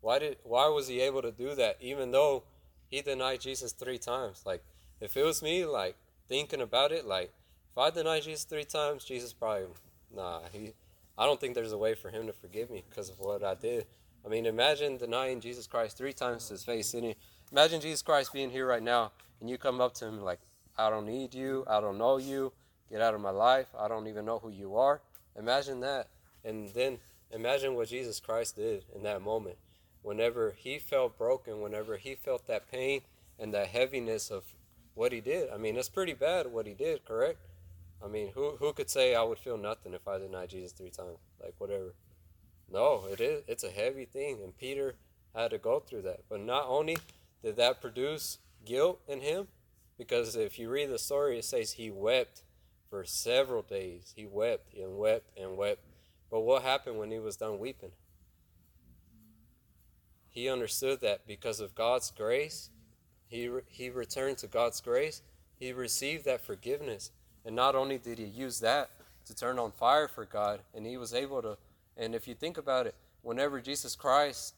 Why 0.00 0.18
did 0.20 0.38
why 0.42 0.68
was 0.68 0.88
he 0.88 1.00
able 1.00 1.20
to 1.20 1.32
do 1.32 1.54
that 1.56 1.76
even 1.80 2.12
though 2.12 2.44
he 2.88 3.02
denied 3.02 3.42
Jesus 3.42 3.72
three 3.72 3.98
times? 3.98 4.42
Like 4.46 4.64
if 5.02 5.18
it 5.18 5.24
was 5.24 5.42
me, 5.42 5.66
like 5.66 5.96
thinking 6.28 6.62
about 6.62 6.90
it, 6.90 7.04
like 7.04 7.30
if 7.74 7.78
I 7.78 7.90
deny 7.90 8.20
Jesus 8.20 8.44
three 8.44 8.62
times, 8.62 9.04
Jesus 9.04 9.32
probably 9.32 9.66
nah. 10.14 10.42
He, 10.52 10.74
I 11.18 11.26
don't 11.26 11.40
think 11.40 11.56
there's 11.56 11.72
a 11.72 11.78
way 11.78 11.94
for 11.94 12.08
him 12.08 12.28
to 12.28 12.32
forgive 12.32 12.70
me 12.70 12.84
because 12.88 13.10
of 13.10 13.18
what 13.18 13.42
I 13.42 13.56
did. 13.56 13.86
I 14.24 14.28
mean, 14.28 14.46
imagine 14.46 14.96
denying 14.96 15.40
Jesus 15.40 15.66
Christ 15.66 15.98
three 15.98 16.12
times 16.12 16.46
to 16.46 16.54
his 16.54 16.62
face. 16.62 16.86
Sitting, 16.86 17.16
imagine 17.50 17.80
Jesus 17.80 18.00
Christ 18.00 18.32
being 18.32 18.50
here 18.50 18.64
right 18.64 18.82
now, 18.82 19.10
and 19.40 19.50
you 19.50 19.58
come 19.58 19.80
up 19.80 19.92
to 19.94 20.06
him 20.06 20.20
like, 20.20 20.38
"I 20.78 20.88
don't 20.88 21.04
need 21.04 21.34
you. 21.34 21.64
I 21.66 21.80
don't 21.80 21.98
know 21.98 22.16
you. 22.16 22.52
Get 22.88 23.00
out 23.00 23.12
of 23.12 23.20
my 23.20 23.30
life. 23.30 23.66
I 23.76 23.88
don't 23.88 24.06
even 24.06 24.24
know 24.24 24.38
who 24.38 24.50
you 24.50 24.76
are." 24.76 25.00
Imagine 25.36 25.80
that, 25.80 26.10
and 26.44 26.68
then 26.74 27.00
imagine 27.32 27.74
what 27.74 27.88
Jesus 27.88 28.20
Christ 28.20 28.54
did 28.54 28.84
in 28.94 29.02
that 29.02 29.20
moment. 29.20 29.58
Whenever 30.02 30.52
he 30.56 30.78
felt 30.78 31.18
broken, 31.18 31.60
whenever 31.60 31.96
he 31.96 32.14
felt 32.14 32.46
that 32.46 32.70
pain 32.70 33.00
and 33.36 33.52
that 33.52 33.66
heaviness 33.66 34.30
of 34.30 34.44
what 34.94 35.10
he 35.10 35.20
did. 35.20 35.50
I 35.50 35.56
mean, 35.56 35.76
it's 35.76 35.88
pretty 35.88 36.12
bad 36.12 36.52
what 36.52 36.66
he 36.66 36.74
did, 36.74 37.04
correct? 37.04 37.40
I 38.04 38.08
mean, 38.08 38.32
who 38.34 38.56
who 38.58 38.72
could 38.72 38.90
say 38.90 39.14
I 39.14 39.22
would 39.22 39.38
feel 39.38 39.56
nothing 39.56 39.94
if 39.94 40.06
I 40.06 40.18
denied 40.18 40.50
Jesus 40.50 40.72
three 40.72 40.90
times? 40.90 41.18
Like 41.42 41.54
whatever. 41.58 41.94
No, 42.70 43.04
it 43.10 43.20
is. 43.20 43.42
It's 43.46 43.64
a 43.64 43.70
heavy 43.70 44.04
thing, 44.04 44.40
and 44.42 44.56
Peter 44.56 44.94
had 45.34 45.50
to 45.50 45.58
go 45.58 45.80
through 45.80 46.02
that. 46.02 46.20
But 46.28 46.40
not 46.40 46.66
only 46.66 46.98
did 47.42 47.56
that 47.56 47.80
produce 47.80 48.38
guilt 48.64 49.00
in 49.08 49.20
him, 49.20 49.48
because 49.98 50.36
if 50.36 50.58
you 50.58 50.68
read 50.68 50.90
the 50.90 50.98
story, 50.98 51.38
it 51.38 51.44
says 51.44 51.72
he 51.72 51.90
wept 51.90 52.42
for 52.90 53.04
several 53.04 53.62
days. 53.62 54.12
He 54.16 54.26
wept 54.26 54.74
and 54.74 54.98
wept 54.98 55.30
and 55.38 55.56
wept. 55.56 55.80
But 56.30 56.40
what 56.40 56.62
happened 56.62 56.98
when 56.98 57.10
he 57.10 57.18
was 57.18 57.36
done 57.36 57.58
weeping? 57.58 57.92
He 60.28 60.48
understood 60.48 61.00
that 61.00 61.26
because 61.26 61.60
of 61.60 61.74
God's 61.74 62.10
grace, 62.10 62.70
he, 63.28 63.50
he 63.68 63.88
returned 63.88 64.38
to 64.38 64.48
God's 64.48 64.80
grace. 64.80 65.22
He 65.56 65.72
received 65.72 66.24
that 66.24 66.40
forgiveness. 66.40 67.12
And 67.44 67.54
not 67.54 67.74
only 67.74 67.98
did 67.98 68.18
he 68.18 68.24
use 68.24 68.60
that 68.60 68.90
to 69.26 69.34
turn 69.34 69.58
on 69.58 69.72
fire 69.72 70.08
for 70.08 70.24
God, 70.24 70.60
and 70.74 70.86
he 70.86 70.96
was 70.96 71.12
able 71.12 71.42
to, 71.42 71.58
and 71.96 72.14
if 72.14 72.26
you 72.26 72.34
think 72.34 72.58
about 72.58 72.86
it, 72.86 72.94
whenever 73.22 73.60
Jesus 73.60 73.94
Christ 73.94 74.54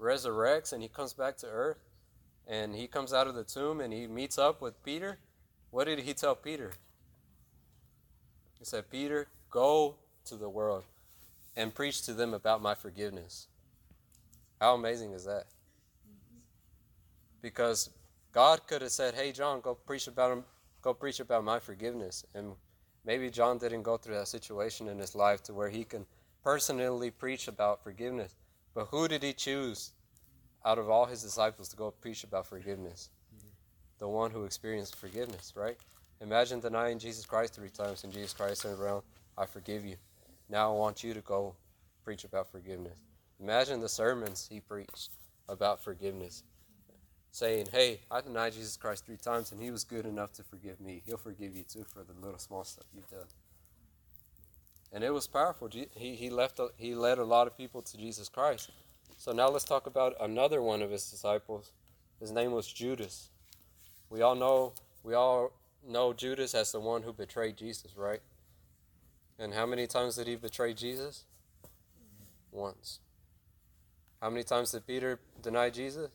resurrects 0.00 0.72
and 0.72 0.82
he 0.82 0.88
comes 0.88 1.12
back 1.12 1.36
to 1.38 1.46
earth, 1.46 1.78
and 2.46 2.74
he 2.74 2.86
comes 2.86 3.12
out 3.12 3.26
of 3.26 3.34
the 3.34 3.44
tomb 3.44 3.80
and 3.80 3.92
he 3.92 4.06
meets 4.06 4.38
up 4.38 4.60
with 4.60 4.82
Peter, 4.84 5.18
what 5.70 5.84
did 5.84 6.00
he 6.00 6.14
tell 6.14 6.34
Peter? 6.34 6.72
He 8.58 8.64
said, 8.64 8.90
Peter, 8.90 9.28
go 9.50 9.96
to 10.26 10.36
the 10.36 10.48
world 10.48 10.84
and 11.56 11.74
preach 11.74 12.02
to 12.02 12.12
them 12.12 12.34
about 12.34 12.62
my 12.62 12.74
forgiveness. 12.74 13.48
How 14.60 14.74
amazing 14.74 15.12
is 15.12 15.24
that? 15.24 15.44
Because 17.42 17.90
God 18.32 18.66
could 18.66 18.82
have 18.82 18.90
said, 18.90 19.14
"Hey 19.14 19.32
John, 19.32 19.60
go 19.60 19.74
preach 19.74 20.06
about 20.06 20.32
him 20.32 20.44
go 20.84 20.94
preach 20.94 21.18
about 21.18 21.42
my 21.42 21.58
forgiveness. 21.58 22.24
And 22.34 22.52
maybe 23.04 23.30
John 23.30 23.58
didn't 23.58 23.82
go 23.82 23.96
through 23.96 24.16
that 24.16 24.28
situation 24.28 24.86
in 24.88 24.98
his 24.98 25.14
life 25.14 25.42
to 25.44 25.54
where 25.54 25.70
he 25.70 25.82
can 25.82 26.04
personally 26.44 27.10
preach 27.10 27.48
about 27.48 27.82
forgiveness. 27.82 28.36
But 28.74 28.88
who 28.90 29.08
did 29.08 29.22
he 29.22 29.32
choose 29.32 29.92
out 30.64 30.78
of 30.78 30.90
all 30.90 31.06
his 31.06 31.22
disciples 31.22 31.70
to 31.70 31.76
go 31.76 31.90
preach 31.90 32.22
about 32.22 32.46
forgiveness? 32.46 33.08
The 33.98 34.08
one 34.08 34.30
who 34.30 34.44
experienced 34.44 34.96
forgiveness, 34.96 35.54
right? 35.56 35.78
Imagine 36.20 36.60
denying 36.60 36.98
Jesus 36.98 37.24
Christ 37.24 37.54
three 37.54 37.70
times 37.70 38.04
and 38.04 38.12
Jesus 38.12 38.34
Christ 38.34 38.62
turned 38.62 38.78
around, 38.78 39.02
I 39.38 39.46
forgive 39.46 39.84
you. 39.86 39.96
Now 40.50 40.72
I 40.74 40.76
want 40.76 41.02
you 41.02 41.14
to 41.14 41.20
go 41.22 41.54
preach 42.04 42.24
about 42.24 42.50
forgiveness. 42.50 42.98
Imagine 43.40 43.80
the 43.80 43.88
sermons 43.88 44.46
he 44.50 44.60
preached 44.60 45.10
about 45.48 45.82
forgiveness 45.82 46.42
saying, 47.34 47.66
Hey, 47.72 47.98
I 48.12 48.20
denied 48.20 48.52
Jesus 48.52 48.76
Christ 48.76 49.04
three 49.04 49.16
times 49.16 49.50
and 49.50 49.60
he 49.60 49.72
was 49.72 49.82
good 49.82 50.06
enough 50.06 50.32
to 50.34 50.44
forgive 50.44 50.80
me. 50.80 51.02
He'll 51.04 51.16
forgive 51.16 51.56
you 51.56 51.64
too 51.64 51.84
for 51.92 52.04
the 52.04 52.12
little 52.24 52.38
small 52.38 52.62
stuff 52.62 52.86
you've 52.94 53.10
done. 53.10 53.26
And 54.92 55.02
it 55.02 55.12
was 55.12 55.26
powerful. 55.26 55.68
He, 55.68 56.14
he, 56.14 56.30
left, 56.30 56.60
he 56.76 56.94
led 56.94 57.18
a 57.18 57.24
lot 57.24 57.48
of 57.48 57.56
people 57.56 57.82
to 57.82 57.96
Jesus 57.96 58.28
Christ. 58.28 58.70
So 59.18 59.32
now 59.32 59.48
let's 59.48 59.64
talk 59.64 59.88
about 59.88 60.14
another 60.20 60.62
one 60.62 60.80
of 60.80 60.92
his 60.92 61.10
disciples. 61.10 61.72
His 62.20 62.30
name 62.30 62.52
was 62.52 62.68
Judas. 62.68 63.30
We 64.10 64.22
all 64.22 64.36
know 64.36 64.72
we 65.02 65.14
all 65.14 65.50
know 65.86 66.12
Judas 66.12 66.54
as 66.54 66.70
the 66.70 66.78
one 66.78 67.02
who 67.02 67.12
betrayed 67.12 67.56
Jesus, 67.56 67.96
right? 67.96 68.20
And 69.40 69.52
how 69.52 69.66
many 69.66 69.88
times 69.88 70.14
did 70.14 70.28
he 70.28 70.36
betray 70.36 70.72
Jesus? 70.72 71.24
Once. 72.52 73.00
How 74.22 74.30
many 74.30 74.44
times 74.44 74.70
did 74.70 74.86
Peter 74.86 75.18
deny 75.42 75.68
Jesus? 75.70 76.10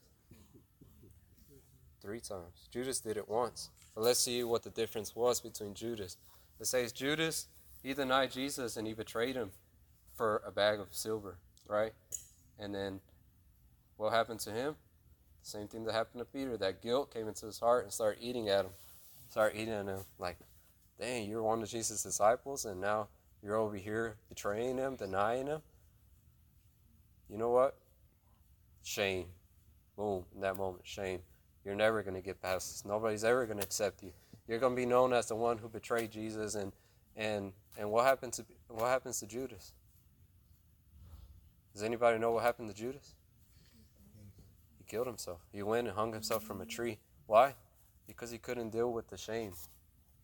Three 2.02 2.20
times. 2.20 2.70
Judas 2.72 3.00
did 3.00 3.18
it 3.18 3.28
once. 3.28 3.70
But 3.94 4.04
let's 4.04 4.20
see 4.20 4.44
what 4.44 4.64
the 4.64 4.70
difference 4.70 5.16
was 5.16 5.42
between 5.42 5.74
Judas. 5.74 6.18
It 6.60 6.66
says 6.68 6.92
Judas, 6.92 7.48
he 7.84 7.94
denied 7.94 8.32
Jesus 8.32 8.78
and 8.78 8.88
he 8.88 8.94
betrayed 8.94 9.36
him 9.36 9.52
for 10.16 10.42
a 10.46 10.52
bag 10.52 10.80
of 10.80 10.88
silver, 10.92 11.38
right? 11.68 11.94
And 12.58 12.74
then 12.74 13.00
what 13.98 14.14
happened 14.14 14.40
to 14.42 14.52
him? 14.52 14.76
Same 15.42 15.68
thing 15.68 15.86
that 15.86 15.94
happened 15.94 16.22
to 16.22 16.26
Peter. 16.26 16.58
That 16.58 16.82
guilt 16.82 17.14
came 17.14 17.28
into 17.28 17.46
his 17.46 17.60
heart 17.60 17.84
and 17.84 17.94
started 17.94 18.22
eating 18.22 18.50
at 18.50 18.66
him. 18.66 18.72
Started 19.30 19.60
eating 19.60 19.74
at 19.74 19.86
him. 19.86 20.02
Like, 20.18 20.38
dang, 21.00 21.30
you're 21.30 21.44
one 21.44 21.62
of 21.62 21.70
Jesus' 21.70 22.04
disciples 22.04 22.66
and 22.66 22.80
now 22.80 23.08
you're 23.42 23.56
over 23.56 23.76
here 23.76 24.18
betraying 24.28 24.78
him, 24.78 24.96
denying 24.96 25.48
him. 25.48 25.62
You 27.30 27.38
know 27.38 27.50
what? 27.50 27.78
Shame. 28.84 29.28
Boom, 29.96 30.26
in 30.34 30.42
that 30.42 30.58
moment, 30.58 30.86
shame. 30.86 31.20
You're 31.66 31.76
never 31.76 32.02
going 32.04 32.16
to 32.16 32.22
get 32.22 32.42
past 32.42 32.72
this. 32.72 32.86
Nobody's 32.86 33.24
ever 33.24 33.46
going 33.46 33.60
to 33.60 33.64
accept 33.64 34.04
you. 34.04 34.12
You're 34.48 34.60
going 34.60 34.76
to 34.76 34.82
be 34.82 34.86
known 34.86 35.14
as 35.14 35.28
the 35.28 35.36
one 35.36 35.58
who 35.58 35.70
betrayed 35.70 36.12
Jesus. 36.12 36.56
And 36.56 36.72
and 37.16 37.52
and 37.78 37.92
what 37.92 38.06
happens 38.06 38.38
to 38.38 38.46
what 38.70 38.88
happens 38.88 39.20
to 39.20 39.28
Judas? 39.28 39.74
Does 41.74 41.84
anybody 41.84 42.18
know 42.18 42.32
what 42.32 42.44
happened 42.44 42.70
to 42.70 42.76
Judas? 42.76 43.14
He 44.78 44.84
killed 44.86 45.08
himself. 45.08 45.42
He 45.52 45.62
went 45.62 45.88
and 45.88 45.96
hung 45.96 46.14
himself 46.14 46.44
from 46.44 46.62
a 46.62 46.66
tree. 46.66 46.98
Why? 47.28 47.56
Because 48.08 48.32
he 48.32 48.38
couldn't 48.38 48.72
deal 48.72 48.92
with 48.92 49.08
the 49.10 49.18
shame. 49.18 49.54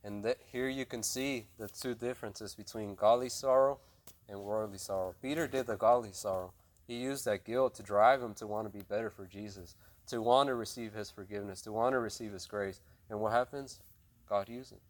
And 0.04 0.24
that 0.24 0.38
here 0.52 0.70
you 0.70 0.86
can 0.86 1.04
see 1.04 1.48
the 1.58 1.68
two 1.68 1.96
differences 1.96 2.56
between 2.56 2.96
godly 2.96 3.30
sorrow 3.30 3.80
and 4.28 4.40
worldly 4.40 4.78
sorrow. 4.78 5.14
Peter 5.22 5.48
did 5.48 5.68
the 5.68 5.76
godly 5.76 6.12
sorrow. 6.14 6.54
He 6.88 6.96
used 6.96 7.26
that 7.26 7.46
guilt 7.46 7.76
to 7.76 7.84
drive 7.84 8.22
him 8.22 8.34
to 8.36 8.48
want 8.48 8.72
to 8.72 8.76
be 8.76 8.84
better 8.84 9.10
for 9.10 9.26
Jesus 9.26 9.76
to 10.08 10.22
want 10.22 10.48
to 10.48 10.56
receive 10.56 10.94
His 10.94 11.10
forgiveness, 11.10 11.62
to 11.62 11.72
want 11.72 11.94
to 11.94 12.00
receive 12.00 12.34
His 12.34 12.46
grace. 12.46 12.82
And 13.10 13.20
what 13.20 13.32
happens? 13.32 13.80
God 14.28 14.50
uses 14.50 14.74
it. 14.74 14.82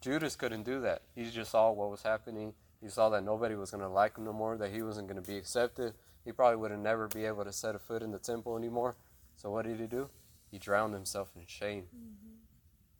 Judas 0.00 0.36
couldn't 0.36 0.64
do 0.64 0.80
that. 0.82 1.02
He 1.14 1.28
just 1.30 1.50
saw 1.50 1.70
what 1.72 1.90
was 1.90 2.02
happening. 2.02 2.54
He 2.80 2.88
saw 2.88 3.08
that 3.10 3.24
nobody 3.24 3.54
was 3.54 3.70
going 3.70 3.82
to 3.82 3.88
like 3.88 4.16
him 4.16 4.24
no 4.24 4.32
more, 4.32 4.56
that 4.56 4.70
he 4.70 4.82
wasn't 4.82 5.08
going 5.08 5.20
to 5.20 5.28
be 5.28 5.36
accepted. 5.36 5.94
He 6.24 6.32
probably 6.32 6.56
would 6.56 6.70
have 6.70 6.80
never 6.80 7.08
be 7.08 7.24
able 7.24 7.44
to 7.44 7.52
set 7.52 7.74
a 7.74 7.78
foot 7.78 8.02
in 8.02 8.12
the 8.12 8.18
temple 8.18 8.56
anymore. 8.56 8.96
So 9.36 9.50
what 9.50 9.64
did 9.64 9.80
he 9.80 9.86
do? 9.86 10.08
He 10.50 10.58
drowned 10.58 10.94
himself 10.94 11.30
in 11.34 11.42
shame. 11.46 11.84
Mm-hmm. 11.94 12.34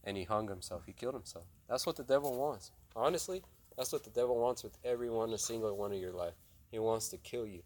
And 0.05 0.17
he 0.17 0.25
hung 0.25 0.49
himself. 0.49 0.83
He 0.87 0.93
killed 0.93 1.15
himself. 1.15 1.45
That's 1.69 1.87
what 1.87 1.97
the 1.97 2.05
devil 2.05 2.37
wants. 2.37 2.71
Honestly, 2.95 3.43
that's 3.77 3.93
what 3.93 4.05
the 4.05 4.11
devil 4.11 4.37
wants 4.41 4.63
with 4.63 4.79
every 4.85 5.11
one, 5.11 5.33
a 5.33 5.39
single 5.39 5.77
one 5.77 5.93
of 5.93 5.99
your 5.99 6.13
life. 6.13 6.35
He 6.71 6.79
wants 6.79 7.09
to 7.09 7.19
kill 7.19 7.47
you. 7.47 7.63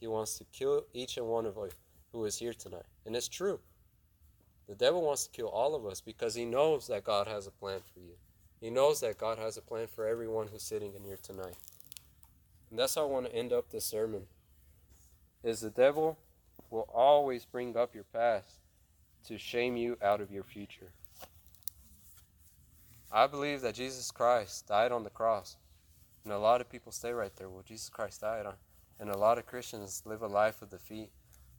He 0.00 0.06
wants 0.06 0.38
to 0.38 0.44
kill 0.44 0.84
each 0.92 1.16
and 1.16 1.26
one 1.26 1.46
of 1.46 1.56
you 1.56 1.70
who 2.12 2.24
is 2.24 2.38
here 2.38 2.54
tonight. 2.54 2.86
And 3.06 3.14
it's 3.14 3.28
true. 3.28 3.60
The 4.68 4.74
devil 4.74 5.02
wants 5.02 5.24
to 5.24 5.30
kill 5.30 5.48
all 5.48 5.74
of 5.74 5.84
us 5.84 6.00
because 6.00 6.34
he 6.34 6.44
knows 6.44 6.86
that 6.86 7.04
God 7.04 7.26
has 7.26 7.46
a 7.46 7.50
plan 7.50 7.80
for 7.92 8.00
you. 8.00 8.14
He 8.60 8.70
knows 8.70 9.00
that 9.00 9.18
God 9.18 9.38
has 9.38 9.56
a 9.56 9.62
plan 9.62 9.86
for 9.86 10.06
everyone 10.06 10.48
who's 10.48 10.62
sitting 10.62 10.94
in 10.94 11.02
here 11.02 11.18
tonight. 11.22 11.56
And 12.70 12.78
that's 12.78 12.94
how 12.94 13.02
I 13.02 13.10
want 13.10 13.26
to 13.26 13.34
end 13.34 13.52
up 13.52 13.70
this 13.70 13.84
sermon. 13.84 14.22
Is 15.42 15.60
the 15.60 15.70
devil 15.70 16.18
will 16.70 16.88
always 16.94 17.44
bring 17.44 17.76
up 17.76 17.94
your 17.94 18.04
past 18.04 18.60
to 19.26 19.38
shame 19.38 19.76
you 19.76 19.96
out 20.02 20.20
of 20.20 20.30
your 20.30 20.44
future. 20.44 20.92
I 23.10 23.26
believe 23.26 23.60
that 23.62 23.74
Jesus 23.74 24.10
Christ 24.10 24.68
died 24.68 24.92
on 24.92 25.02
the 25.02 25.10
cross. 25.10 25.56
And 26.24 26.32
a 26.32 26.38
lot 26.38 26.60
of 26.60 26.70
people 26.70 26.92
stay 26.92 27.12
right 27.12 27.34
there. 27.36 27.48
Well, 27.48 27.64
Jesus 27.66 27.88
Christ 27.88 28.20
died 28.20 28.46
on. 28.46 28.54
And 29.00 29.10
a 29.10 29.16
lot 29.16 29.38
of 29.38 29.46
Christians 29.46 30.02
live 30.04 30.22
a 30.22 30.26
life 30.26 30.62
of 30.62 30.70
defeat 30.70 31.10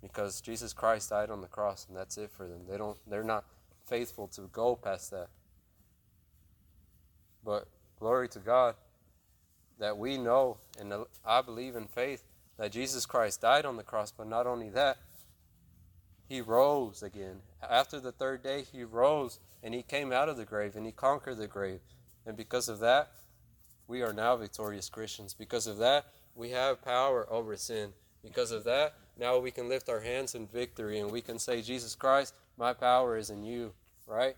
because 0.02 0.42
Jesus 0.42 0.74
Christ 0.74 1.10
died 1.10 1.30
on 1.30 1.42
the 1.42 1.48
cross 1.48 1.86
and 1.88 1.96
that's 1.96 2.18
it 2.18 2.32
for 2.32 2.48
them. 2.48 2.62
They 2.70 2.78
don't 2.78 2.98
they're 3.08 3.24
not 3.24 3.46
faithful 3.86 4.28
to 4.30 4.50
go 4.52 4.76
past 4.76 5.12
that. 5.12 5.28
But 7.44 7.68
glory 8.00 8.28
to 8.30 8.40
God 8.40 8.76
that 9.80 9.98
we 9.98 10.18
know 10.18 10.58
and 10.80 10.94
I 11.26 11.42
believe 11.42 11.76
in 11.76 11.88
faith 11.88 12.24
that 12.58 12.72
Jesus 12.72 13.06
Christ 13.06 13.42
died 13.42 13.66
on 13.66 13.78
the 13.78 13.84
cross, 13.84 14.12
but 14.12 14.28
not 14.28 14.46
only 14.46 14.70
that, 14.70 14.98
he 16.28 16.42
rose 16.42 17.04
again. 17.04 17.42
After 17.68 18.00
the 18.00 18.12
third 18.12 18.44
day, 18.44 18.64
he 18.72 18.84
rose 18.84 19.40
and 19.64 19.74
he 19.74 19.84
came 19.84 20.12
out 20.12 20.30
of 20.30 20.38
the 20.38 20.46
grave 20.46 20.76
and 20.76 20.86
he 20.86 20.92
conquered 20.92 21.38
the 21.38 21.48
grave. 21.48 21.82
And 22.26 22.38
because 22.38 22.70
of 22.70 22.80
that, 22.80 23.12
we 23.88 24.02
are 24.02 24.14
now 24.14 24.38
victorious 24.38 24.90
Christians. 24.90 25.34
Because 25.34 25.68
of 25.68 25.78
that, 25.80 26.06
we 26.36 26.52
have 26.52 26.82
power 26.82 27.28
over 27.30 27.58
sin. 27.58 27.90
Because 28.24 28.52
of 28.52 28.64
that, 28.64 28.94
now 29.20 29.38
we 29.38 29.52
can 29.52 29.70
lift 29.70 29.90
our 29.90 30.00
hands 30.00 30.36
in 30.36 30.48
victory 30.48 31.00
and 31.00 31.12
we 31.12 31.22
can 31.22 31.40
say, 31.40 31.62
Jesus 31.62 31.96
Christ, 31.96 32.34
my 32.58 32.74
power 32.74 33.18
is 33.18 33.30
in 33.30 33.44
you, 33.44 33.74
right? 34.08 34.36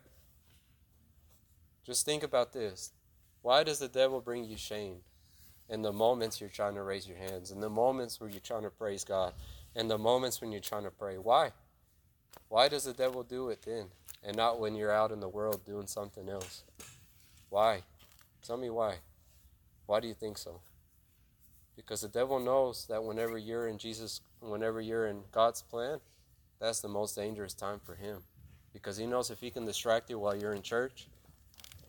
Just 1.85 2.05
think 2.05 2.23
about 2.23 2.53
this. 2.53 2.91
Why 3.41 3.63
does 3.63 3.79
the 3.79 3.87
devil 3.87 4.21
bring 4.21 4.45
you 4.45 4.57
shame? 4.57 4.97
In 5.69 5.81
the 5.81 5.93
moments 5.93 6.39
you're 6.39 6.49
trying 6.49 6.75
to 6.75 6.83
raise 6.83 7.07
your 7.07 7.17
hands, 7.17 7.51
in 7.51 7.59
the 7.59 7.69
moments 7.69 8.19
where 8.19 8.29
you're 8.29 8.39
trying 8.39 8.63
to 8.63 8.69
praise 8.69 9.03
God, 9.03 9.33
in 9.75 9.87
the 9.87 9.97
moments 9.97 10.39
when 10.41 10.51
you're 10.51 10.61
trying 10.61 10.83
to 10.83 10.91
pray. 10.91 11.17
Why? 11.17 11.51
Why 12.49 12.67
does 12.67 12.83
the 12.83 12.93
devil 12.93 13.23
do 13.23 13.49
it 13.49 13.61
then 13.65 13.87
and 14.23 14.35
not 14.37 14.59
when 14.59 14.75
you're 14.75 14.91
out 14.91 15.11
in 15.11 15.19
the 15.19 15.29
world 15.29 15.65
doing 15.65 15.87
something 15.87 16.29
else? 16.29 16.63
Why? 17.49 17.81
Tell 18.45 18.57
me 18.57 18.69
why. 18.69 18.95
Why 19.85 19.99
do 19.99 20.07
you 20.07 20.13
think 20.13 20.37
so? 20.37 20.59
Because 21.75 22.01
the 22.01 22.07
devil 22.07 22.39
knows 22.39 22.85
that 22.87 23.03
whenever 23.03 23.37
you're 23.37 23.67
in 23.67 23.77
Jesus, 23.77 24.21
whenever 24.39 24.79
you're 24.79 25.07
in 25.07 25.21
God's 25.31 25.61
plan, 25.61 25.99
that's 26.59 26.81
the 26.81 26.87
most 26.87 27.15
dangerous 27.15 27.53
time 27.53 27.79
for 27.83 27.95
him. 27.95 28.19
Because 28.73 28.97
he 28.97 29.05
knows 29.05 29.29
if 29.29 29.39
he 29.39 29.49
can 29.49 29.65
distract 29.65 30.09
you 30.09 30.19
while 30.19 30.35
you're 30.35 30.53
in 30.53 30.61
church, 30.61 31.07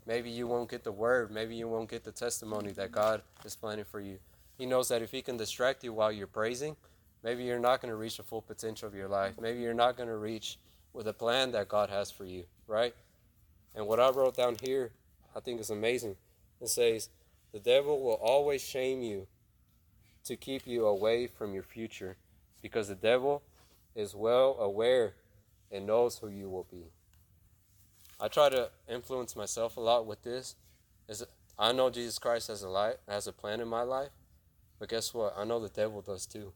maybe 0.07 0.31
you 0.31 0.47
won't 0.47 0.71
get 0.71 0.85
the 0.85 0.93
word, 0.93 1.31
maybe 1.31 1.55
you 1.55 1.69
won't 1.69 1.91
get 1.91 2.05
the 2.05 2.13
testimony 2.13 2.73
that 2.73 2.93
God 2.93 3.23
is 3.45 3.57
planning 3.57 3.85
for 3.85 4.01
you. 4.01 4.19
He 4.59 4.67
knows 4.67 4.89
that 4.89 5.03
if 5.03 5.11
he 5.11 5.23
can 5.23 5.37
distract 5.37 5.85
you 5.85 5.93
while 5.93 6.13
you're 6.13 6.27
praising, 6.27 6.77
maybe 7.23 7.45
you're 7.45 7.59
not 7.59 7.81
going 7.81 7.91
to 7.91 7.97
reach 7.97 8.17
the 8.17 8.23
full 8.23 8.43
potential 8.43 8.89
of 8.89 8.95
your 8.95 9.09
life. 9.09 9.35
Maybe 9.41 9.61
you're 9.61 9.75
not 9.75 9.97
going 9.97 10.09
to 10.09 10.17
reach 10.17 10.59
with 10.93 11.09
a 11.09 11.13
plan 11.13 11.53
that 11.53 11.69
God 11.69 11.91
has 11.91 12.11
for 12.11 12.25
you, 12.25 12.45
right? 12.67 12.95
And 13.75 13.87
what 13.87 14.01
I 14.01 14.11
wrote 14.11 14.37
down 14.37 14.57
here, 14.63 14.93
I 15.35 15.41
think 15.41 15.61
is 15.61 15.71
amazing. 15.71 16.17
It 16.61 16.69
says, 16.69 17.09
The 17.53 17.59
devil 17.59 18.01
will 18.01 18.15
always 18.15 18.63
shame 18.63 19.03
you 19.03 19.27
to 20.25 20.37
keep 20.37 20.67
you 20.67 20.87
away 20.87 21.27
from 21.27 21.55
your 21.55 21.63
future 21.63 22.17
because 22.63 22.89
the 22.89 22.95
devil 22.95 23.43
is 23.95 24.15
well 24.15 24.57
aware 24.59 25.15
and 25.71 25.87
knows 25.87 26.19
who 26.19 26.29
you 26.29 26.49
will 26.49 26.67
be. 26.71 26.85
I 28.21 28.29
try 28.29 28.49
to 28.49 28.71
influence 28.89 29.37
myself 29.37 29.77
a 29.77 29.81
lot 29.81 30.07
with 30.07 30.23
this. 30.23 30.57
Is 31.09 31.25
I 31.59 31.73
know 31.73 31.91
Jesus 31.91 32.19
Christ 32.19 32.49
has 32.49 32.63
a 32.63 32.69
life, 32.69 32.97
has 33.09 33.27
a 33.27 33.33
plan 33.33 33.61
in 33.61 33.69
my 33.69 33.83
life, 33.83 34.11
but 34.79 34.89
guess 34.89 35.13
what? 35.13 35.35
I 35.37 35.45
know 35.45 35.61
the 35.61 35.69
devil 35.69 36.01
does 36.01 36.27
too. 36.27 36.53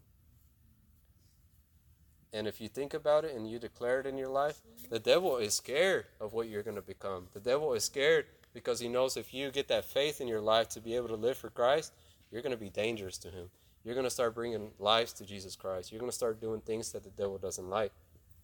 And 2.32 2.46
if 2.46 2.60
you 2.60 2.68
think 2.68 2.94
about 2.94 3.24
it 3.24 3.34
and 3.34 3.48
you 3.50 3.58
declare 3.58 4.00
it 4.00 4.06
in 4.06 4.18
your 4.18 4.28
life, 4.28 4.60
the 4.90 4.98
devil 4.98 5.36
is 5.38 5.54
scared 5.54 6.06
of 6.20 6.32
what 6.32 6.48
you're 6.48 6.62
going 6.62 6.76
to 6.76 6.82
become. 6.82 7.28
The 7.32 7.40
devil 7.40 7.72
is 7.72 7.84
scared 7.84 8.26
because 8.52 8.80
he 8.80 8.88
knows 8.88 9.16
if 9.16 9.32
you 9.32 9.50
get 9.50 9.68
that 9.68 9.84
faith 9.84 10.20
in 10.20 10.28
your 10.28 10.40
life 10.40 10.68
to 10.70 10.80
be 10.80 10.94
able 10.96 11.08
to 11.08 11.14
live 11.14 11.38
for 11.38 11.48
Christ, 11.48 11.92
you're 12.30 12.42
going 12.42 12.52
to 12.52 12.58
be 12.58 12.70
dangerous 12.70 13.18
to 13.18 13.28
him. 13.28 13.50
You're 13.84 13.94
going 13.94 14.04
to 14.04 14.10
start 14.10 14.34
bringing 14.34 14.70
lives 14.78 15.12
to 15.14 15.24
Jesus 15.24 15.56
Christ. 15.56 15.92
You're 15.92 16.00
going 16.00 16.10
to 16.10 16.16
start 16.16 16.40
doing 16.40 16.60
things 16.60 16.92
that 16.92 17.04
the 17.04 17.10
devil 17.10 17.38
doesn't 17.38 17.68
like. 17.68 17.92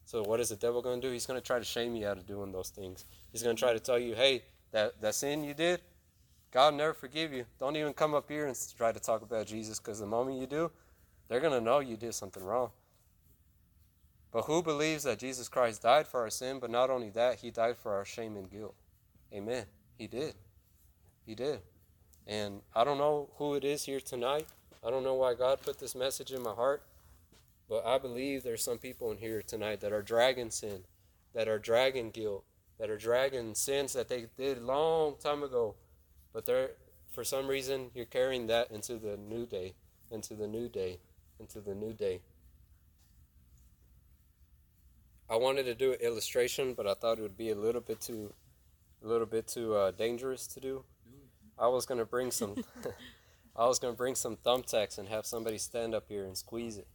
So 0.06 0.22
what 0.22 0.40
is 0.40 0.50
the 0.50 0.56
devil 0.56 0.82
going 0.82 1.00
to 1.00 1.06
do? 1.06 1.12
He's 1.12 1.26
going 1.26 1.40
to 1.40 1.46
try 1.46 1.58
to 1.58 1.64
shame 1.64 1.96
you 1.96 2.06
out 2.06 2.18
of 2.18 2.26
doing 2.26 2.52
those 2.52 2.70
things. 2.70 3.04
He's 3.32 3.42
going 3.42 3.56
to 3.56 3.60
try 3.60 3.72
to 3.72 3.80
tell 3.80 3.98
you, 3.98 4.14
hey, 4.14 4.44
that, 4.72 5.00
that 5.00 5.14
sin 5.14 5.44
you 5.44 5.54
did, 5.54 5.80
God 6.50 6.72
will 6.72 6.78
never 6.78 6.94
forgive 6.94 7.32
you. 7.32 7.46
Don't 7.58 7.76
even 7.76 7.92
come 7.92 8.14
up 8.14 8.28
here 8.28 8.46
and 8.46 8.56
try 8.76 8.92
to 8.92 9.00
talk 9.00 9.22
about 9.22 9.46
Jesus 9.46 9.78
because 9.78 9.98
the 9.98 10.06
moment 10.06 10.38
you 10.38 10.46
do, 10.46 10.70
they're 11.28 11.40
going 11.40 11.52
to 11.52 11.60
know 11.60 11.80
you 11.80 11.96
did 11.96 12.14
something 12.14 12.44
wrong. 12.44 12.70
But 14.30 14.42
who 14.42 14.62
believes 14.62 15.04
that 15.04 15.18
Jesus 15.18 15.48
Christ 15.48 15.82
died 15.82 16.06
for 16.06 16.20
our 16.20 16.30
sin, 16.30 16.58
but 16.58 16.70
not 16.70 16.90
only 16.90 17.10
that, 17.10 17.36
he 17.36 17.50
died 17.50 17.76
for 17.76 17.94
our 17.94 18.04
shame 18.04 18.36
and 18.36 18.50
guilt? 18.50 18.74
Amen. 19.32 19.64
He 19.96 20.06
did. 20.06 20.34
He 21.24 21.34
did. 21.34 21.60
And 22.26 22.62
I 22.74 22.84
don't 22.84 22.98
know 22.98 23.28
who 23.36 23.54
it 23.54 23.64
is 23.64 23.84
here 23.84 24.00
tonight 24.00 24.46
I 24.86 24.90
don't 24.90 25.02
know 25.02 25.14
why 25.14 25.32
God 25.32 25.62
put 25.62 25.78
this 25.78 25.94
message 25.94 26.30
in 26.30 26.42
my 26.42 26.52
heart, 26.52 26.82
but 27.70 27.86
I 27.86 27.96
believe 27.96 28.42
there's 28.42 28.62
some 28.62 28.76
people 28.76 29.10
in 29.10 29.16
here 29.16 29.40
tonight 29.40 29.80
that 29.80 29.94
are 29.94 30.02
dragging 30.02 30.50
sin, 30.50 30.84
that 31.32 31.48
are 31.48 31.58
dragging 31.58 32.10
guilt, 32.10 32.44
that 32.78 32.90
are 32.90 32.98
dragging 32.98 33.54
sins 33.54 33.94
that 33.94 34.10
they 34.10 34.26
did 34.36 34.60
long 34.60 35.14
time 35.18 35.42
ago, 35.42 35.74
but 36.34 36.44
they're 36.44 36.72
for 37.12 37.24
some 37.24 37.46
reason 37.46 37.90
you're 37.94 38.04
carrying 38.04 38.46
that 38.48 38.70
into 38.70 38.96
the 38.96 39.16
new 39.16 39.46
day, 39.46 39.72
into 40.10 40.34
the 40.34 40.48
new 40.48 40.68
day, 40.68 40.98
into 41.40 41.60
the 41.60 41.74
new 41.74 41.94
day. 41.94 42.20
I 45.30 45.36
wanted 45.36 45.64
to 45.64 45.74
do 45.74 45.92
an 45.92 46.00
illustration, 46.00 46.74
but 46.74 46.86
I 46.86 46.92
thought 46.92 47.18
it 47.18 47.22
would 47.22 47.38
be 47.38 47.50
a 47.50 47.54
little 47.54 47.80
bit 47.80 48.02
too, 48.02 48.34
a 49.02 49.06
little 49.06 49.26
bit 49.26 49.46
too 49.46 49.74
uh, 49.74 49.92
dangerous 49.92 50.46
to 50.48 50.60
do. 50.60 50.84
I 51.58 51.68
was 51.68 51.86
gonna 51.86 52.04
bring 52.04 52.30
some. 52.30 52.56
I 53.56 53.66
was 53.66 53.78
gonna 53.78 53.94
bring 53.94 54.14
some 54.14 54.36
thumbtacks 54.36 54.98
and 54.98 55.08
have 55.08 55.26
somebody 55.26 55.58
stand 55.58 55.94
up 55.94 56.04
here 56.08 56.24
and 56.24 56.36
squeeze 56.36 56.78
it. 56.78 56.88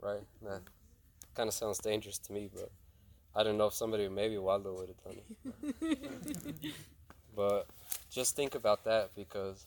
Right? 0.00 0.22
That 0.42 0.60
kind 1.34 1.48
of 1.48 1.54
sounds 1.54 1.78
dangerous 1.78 2.18
to 2.18 2.32
me, 2.32 2.50
but 2.52 2.70
I 3.34 3.42
don't 3.42 3.56
know 3.56 3.66
if 3.66 3.74
somebody 3.74 4.08
maybe 4.08 4.36
Waldo 4.36 4.74
would 4.74 4.88
have 4.88 5.02
done 5.02 5.64
it. 5.64 6.74
but 7.36 7.66
just 8.10 8.36
think 8.36 8.54
about 8.54 8.84
that 8.84 9.10
because 9.16 9.66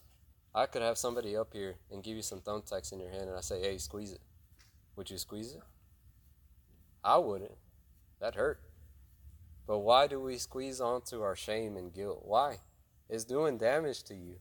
I 0.53 0.67
could 0.67 0.83
have 0.83 0.97
somebody 0.97 1.35
up 1.35 1.53
here 1.53 1.75
and 1.91 2.03
give 2.03 2.15
you 2.15 2.21
some 2.21 2.39
thumbtacks 2.39 2.93
in 2.93 2.99
your 2.99 3.09
hand, 3.09 3.29
and 3.29 3.37
I 3.37 3.41
say, 3.41 3.59
"Hey, 3.61 3.77
squeeze 3.77 4.11
it." 4.13 4.21
Would 4.95 5.11
you 5.11 5.17
squeeze 5.17 5.53
it? 5.53 5.61
I 7.03 7.17
wouldn't. 7.17 7.55
That 8.19 8.35
hurt. 8.35 8.61
But 9.67 9.79
why 9.79 10.07
do 10.07 10.19
we 10.19 10.37
squeeze 10.37 10.81
onto 10.81 11.21
our 11.21 11.35
shame 11.35 11.77
and 11.77 11.93
guilt? 11.93 12.21
Why? 12.23 12.59
It's 13.09 13.23
doing 13.23 13.57
damage 13.57 14.03
to 14.03 14.15
you 14.15 14.35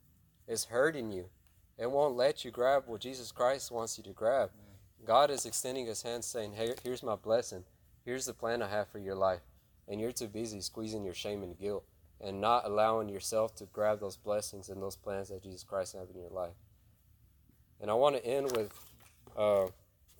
it's 0.48 0.66
hurting 0.66 1.10
you. 1.10 1.28
It 1.78 1.90
won't 1.90 2.16
let 2.16 2.44
you 2.44 2.50
grab 2.50 2.84
what 2.86 3.00
Jesus 3.00 3.32
Christ 3.32 3.70
wants 3.70 3.98
you 3.98 4.04
to 4.04 4.12
grab. 4.12 4.50
God 5.04 5.30
is 5.30 5.44
extending 5.44 5.86
his 5.86 6.02
hand 6.02 6.24
saying, 6.24 6.52
Hey, 6.52 6.74
here's 6.82 7.02
my 7.02 7.16
blessing. 7.16 7.64
Here's 8.04 8.26
the 8.26 8.32
plan 8.32 8.62
I 8.62 8.68
have 8.68 8.88
for 8.88 8.98
your 8.98 9.16
life. 9.16 9.40
And 9.88 10.00
you're 10.00 10.12
too 10.12 10.28
busy 10.28 10.60
squeezing 10.60 11.04
your 11.04 11.14
shame 11.14 11.42
and 11.42 11.58
guilt 11.58 11.84
and 12.20 12.40
not 12.40 12.64
allowing 12.64 13.08
yourself 13.08 13.54
to 13.56 13.66
grab 13.66 14.00
those 14.00 14.16
blessings 14.16 14.68
and 14.68 14.80
those 14.80 14.96
plans 14.96 15.28
that 15.28 15.42
Jesus 15.42 15.64
Christ 15.64 15.96
has 15.96 16.10
in 16.10 16.18
your 16.18 16.30
life. 16.30 16.54
And 17.80 17.90
I 17.90 17.94
want 17.94 18.16
to 18.16 18.24
end 18.24 18.56
with 18.56 18.72
uh, 19.36 19.66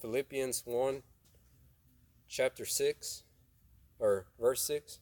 Philippians 0.01 0.63
1, 0.67 1.03
chapter 2.29 2.67
6, 2.67 3.23
or 3.99 4.27
verse 4.39 4.63
6. 4.63 4.99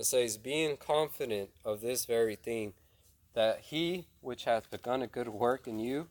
It 0.00 0.06
says, 0.06 0.38
Being 0.38 0.78
confident 0.78 1.50
of 1.62 1.82
this 1.82 2.06
very 2.06 2.34
thing, 2.34 2.72
that 3.34 3.60
he 3.60 4.06
which 4.22 4.44
hath 4.44 4.70
begun 4.70 5.02
a 5.02 5.06
good 5.06 5.28
work 5.28 5.68
in 5.68 5.78
you 5.78 6.08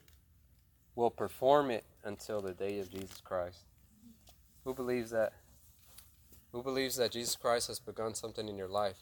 will 0.93 1.10
perform 1.10 1.71
it 1.71 1.84
until 2.04 2.39
the 2.39 2.54
day 2.54 2.80
of 2.80 2.91
Jesus 2.91 3.19
Christ. 3.19 3.63
Who 4.63 4.75
believes 4.75 5.10
that? 5.10 5.34
Who 6.52 6.62
believes 6.62 6.97
that 6.97 7.13
Jesus 7.13 7.36
Christ 7.36 7.65
has 7.65 7.80
begun 7.80 8.13
something 8.13 8.47
in 8.47 8.58
your 8.58 8.67
life? 8.67 8.97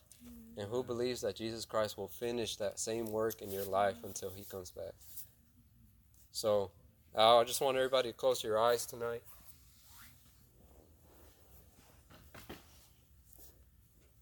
And 0.57 0.69
who 0.69 0.83
believes 0.83 1.19
that 1.19 1.35
Jesus 1.35 1.65
Christ 1.65 1.97
will 1.97 2.07
finish 2.07 2.55
that 2.55 2.79
same 2.79 3.07
work 3.07 3.41
in 3.41 3.51
your 3.51 3.65
life 3.65 3.97
until 4.05 4.29
he 4.29 4.45
comes 4.45 4.71
back? 4.71 4.93
So, 6.31 6.71
I 7.13 7.43
just 7.43 7.59
want 7.59 7.75
everybody 7.75 8.13
to 8.13 8.17
close 8.17 8.41
your 8.41 8.57
eyes 8.57 8.85
tonight. 8.85 9.23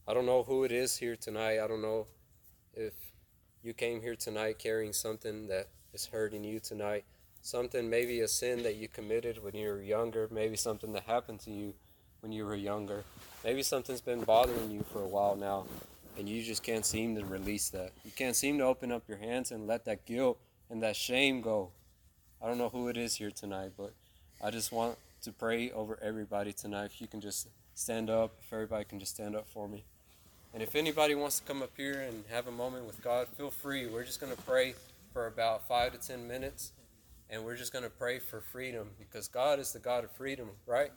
I 0.07 0.13
don't 0.13 0.27
know 0.27 0.43
who 0.43 0.63
it 0.63 0.71
is 0.71 0.97
here 0.97 1.15
tonight. 1.15 1.59
I 1.59 1.67
don't 1.67 1.81
know 1.81 2.05
if 2.75 2.93
you 3.63 3.73
came 3.73 4.01
here 4.01 4.15
tonight 4.15 4.59
carrying 4.59 4.93
something 4.93 5.47
that 5.47 5.67
is 5.93 6.05
hurting 6.05 6.43
you 6.43 6.59
tonight, 6.59 7.05
something, 7.41 7.89
maybe 7.89 8.19
a 8.19 8.27
sin 8.27 8.61
that 8.61 8.75
you 8.75 8.87
committed 8.87 9.43
when 9.43 9.55
you 9.55 9.67
were 9.67 9.81
younger, 9.81 10.27
maybe 10.31 10.57
something 10.57 10.93
that 10.93 11.03
happened 11.03 11.39
to 11.39 11.49
you 11.49 11.73
when 12.19 12.31
you 12.31 12.45
were 12.45 12.53
younger. 12.53 13.03
Maybe 13.43 13.63
something's 13.63 14.01
been 14.01 14.23
bothering 14.23 14.69
you 14.69 14.85
for 14.93 15.01
a 15.01 15.07
while 15.07 15.35
now, 15.35 15.65
and 16.19 16.29
you 16.29 16.43
just 16.43 16.61
can't 16.61 16.85
seem 16.85 17.15
to 17.15 17.25
release 17.25 17.69
that. 17.69 17.91
You 18.03 18.11
can't 18.15 18.35
seem 18.35 18.59
to 18.59 18.63
open 18.65 18.91
up 18.91 19.01
your 19.07 19.17
hands 19.17 19.51
and 19.51 19.65
let 19.65 19.85
that 19.85 20.05
guilt 20.05 20.37
and 20.69 20.83
that 20.83 20.95
shame 20.95 21.41
go. 21.41 21.71
I 22.39 22.47
don't 22.47 22.59
know 22.59 22.69
who 22.69 22.89
it 22.89 22.97
is 22.97 23.15
here 23.15 23.31
tonight, 23.31 23.71
but 23.75 23.93
I 24.43 24.51
just 24.51 24.71
want 24.71 24.99
to 25.23 25.31
pray 25.31 25.71
over 25.71 25.97
everybody 25.99 26.53
tonight. 26.53 26.91
If 26.93 27.01
you 27.01 27.07
can 27.07 27.21
just 27.21 27.47
stand 27.73 28.11
up, 28.11 28.35
if 28.45 28.53
everybody 28.53 28.85
can 28.85 28.99
just 28.99 29.15
stand 29.15 29.35
up 29.35 29.47
for 29.47 29.67
me. 29.67 29.83
And 30.55 30.63
if 30.63 30.73
anybody 30.77 31.15
wants 31.15 31.39
to 31.39 31.45
come 31.45 31.61
up 31.61 31.71
here 31.75 31.99
and 31.99 32.23
have 32.31 32.47
a 32.47 32.51
moment 32.51 32.85
with 32.85 33.03
God, 33.03 33.27
feel 33.27 33.51
free. 33.51 33.87
We're 33.87 34.05
just 34.05 34.21
going 34.21 34.33
to 34.33 34.41
pray 34.43 34.73
for 35.11 35.27
about 35.27 35.67
five 35.67 35.91
to 35.91 35.97
ten 35.97 36.25
minutes 36.29 36.71
and 37.29 37.43
we're 37.43 37.57
just 37.57 37.73
going 37.73 37.83
to 37.83 37.89
pray 37.89 38.19
for 38.19 38.39
freedom 38.39 38.87
because 38.97 39.27
God 39.27 39.59
is 39.59 39.73
the 39.73 39.79
God 39.79 40.05
of 40.05 40.11
freedom, 40.11 40.47
right? 40.65 40.91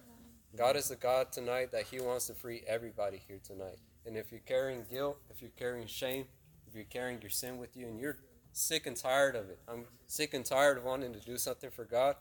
God 0.57 0.77
is 0.77 0.89
the 0.89 0.95
God 0.95 1.33
tonight 1.33 1.73
that 1.73 1.83
He 1.83 1.99
wants 1.99 2.29
to 2.29 2.35
free 2.35 2.63
everybody 2.69 3.21
here 3.27 3.41
tonight. 3.43 3.79
And 4.07 4.17
if 4.17 4.31
you're 4.31 4.43
carrying 4.47 4.85
guilt, 4.89 5.19
if 5.29 5.43
you're 5.43 5.51
carrying 5.59 5.89
shame, 5.89 6.27
if 6.69 6.77
you're 6.77 6.85
carrying 6.85 7.21
your 7.21 7.31
sin 7.31 7.59
with 7.59 7.77
you 7.77 7.89
and 7.89 7.99
you're 7.99 8.19
sick 8.53 8.87
and 8.87 8.97
tired 8.97 9.35
of 9.35 9.51
it, 9.51 9.59
I'm 9.67 9.87
sick 10.07 10.35
and 10.35 10.45
tired 10.45 10.79
of 10.79 10.85
wanting 10.85 11.13
to 11.15 11.21
do 11.21 11.37
something 11.37 11.71
for 11.71 11.85
God, 11.85 12.15